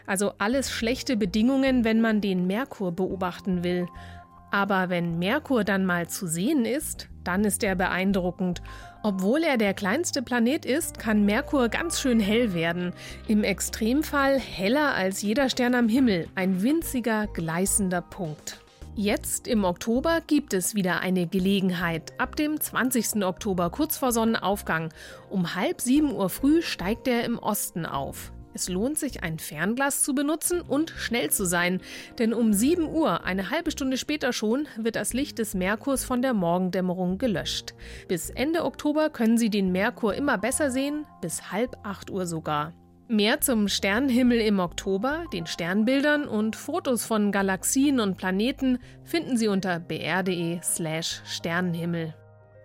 Also 0.06 0.32
alles 0.36 0.70
schlechte 0.70 1.16
Bedingungen, 1.16 1.84
wenn 1.84 2.00
man 2.00 2.20
den 2.20 2.46
Merkur 2.46 2.92
beobachten 2.92 3.64
will. 3.64 3.86
Aber 4.50 4.88
wenn 4.88 5.18
Merkur 5.18 5.64
dann 5.64 5.84
mal 5.84 6.08
zu 6.08 6.26
sehen 6.26 6.64
ist, 6.64 7.08
dann 7.24 7.44
ist 7.44 7.62
er 7.62 7.74
beeindruckend. 7.74 8.62
Obwohl 9.02 9.42
er 9.42 9.58
der 9.58 9.74
kleinste 9.74 10.22
Planet 10.22 10.64
ist, 10.64 10.98
kann 10.98 11.24
Merkur 11.24 11.68
ganz 11.68 12.00
schön 12.00 12.20
hell 12.20 12.54
werden. 12.54 12.92
Im 13.26 13.44
Extremfall 13.44 14.38
heller 14.38 14.94
als 14.94 15.22
jeder 15.22 15.50
Stern 15.50 15.74
am 15.74 15.88
Himmel, 15.88 16.28
ein 16.34 16.62
winziger, 16.62 17.26
gleißender 17.26 18.00
Punkt. 18.00 18.60
Jetzt 18.96 19.46
im 19.46 19.62
Oktober 19.62 20.20
gibt 20.26 20.52
es 20.54 20.74
wieder 20.74 21.00
eine 21.00 21.28
Gelegenheit. 21.28 22.18
Ab 22.18 22.34
dem 22.34 22.60
20. 22.60 23.22
Oktober, 23.24 23.70
kurz 23.70 23.96
vor 23.96 24.10
Sonnenaufgang, 24.10 24.92
um 25.30 25.54
halb 25.54 25.80
sieben 25.80 26.12
Uhr 26.12 26.28
früh 26.28 26.62
steigt 26.62 27.06
er 27.06 27.24
im 27.24 27.38
Osten 27.38 27.86
auf. 27.86 28.32
Es 28.54 28.68
lohnt 28.68 28.98
sich, 28.98 29.22
ein 29.22 29.38
Fernglas 29.38 30.02
zu 30.02 30.14
benutzen 30.14 30.60
und 30.60 30.90
schnell 30.90 31.30
zu 31.30 31.44
sein, 31.44 31.80
denn 32.18 32.32
um 32.32 32.52
7 32.52 32.88
Uhr, 32.88 33.24
eine 33.24 33.50
halbe 33.50 33.70
Stunde 33.70 33.96
später 33.96 34.32
schon, 34.32 34.66
wird 34.76 34.96
das 34.96 35.12
Licht 35.12 35.38
des 35.38 35.54
Merkurs 35.54 36.04
von 36.04 36.22
der 36.22 36.34
Morgendämmerung 36.34 37.18
gelöscht. 37.18 37.74
Bis 38.08 38.30
Ende 38.30 38.64
Oktober 38.64 39.10
können 39.10 39.38
Sie 39.38 39.50
den 39.50 39.70
Merkur 39.72 40.14
immer 40.14 40.38
besser 40.38 40.70
sehen, 40.70 41.06
bis 41.20 41.52
halb 41.52 41.76
8 41.84 42.10
Uhr 42.10 42.26
sogar. 42.26 42.72
Mehr 43.10 43.40
zum 43.40 43.68
Sternenhimmel 43.68 44.38
im 44.38 44.60
Oktober, 44.60 45.24
den 45.32 45.46
Sternbildern 45.46 46.26
und 46.28 46.56
Fotos 46.56 47.06
von 47.06 47.32
Galaxien 47.32 48.00
und 48.00 48.18
Planeten 48.18 48.78
finden 49.02 49.38
Sie 49.38 49.48
unter 49.48 49.80
br.de/slash 49.80 51.22
Sternenhimmel. 51.24 52.14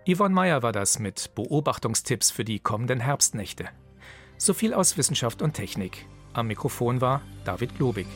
Yvonne 0.06 0.34
Meyer 0.34 0.62
war 0.62 0.72
das 0.72 0.98
mit 0.98 1.34
Beobachtungstipps 1.34 2.30
für 2.30 2.44
die 2.44 2.58
kommenden 2.58 3.00
Herbstnächte. 3.00 3.70
So 4.44 4.52
viel 4.52 4.74
aus 4.74 4.98
Wissenschaft 4.98 5.40
und 5.40 5.54
Technik. 5.54 6.04
Am 6.34 6.48
Mikrofon 6.48 7.00
war 7.00 7.22
David 7.46 7.78
Globig. 7.78 8.06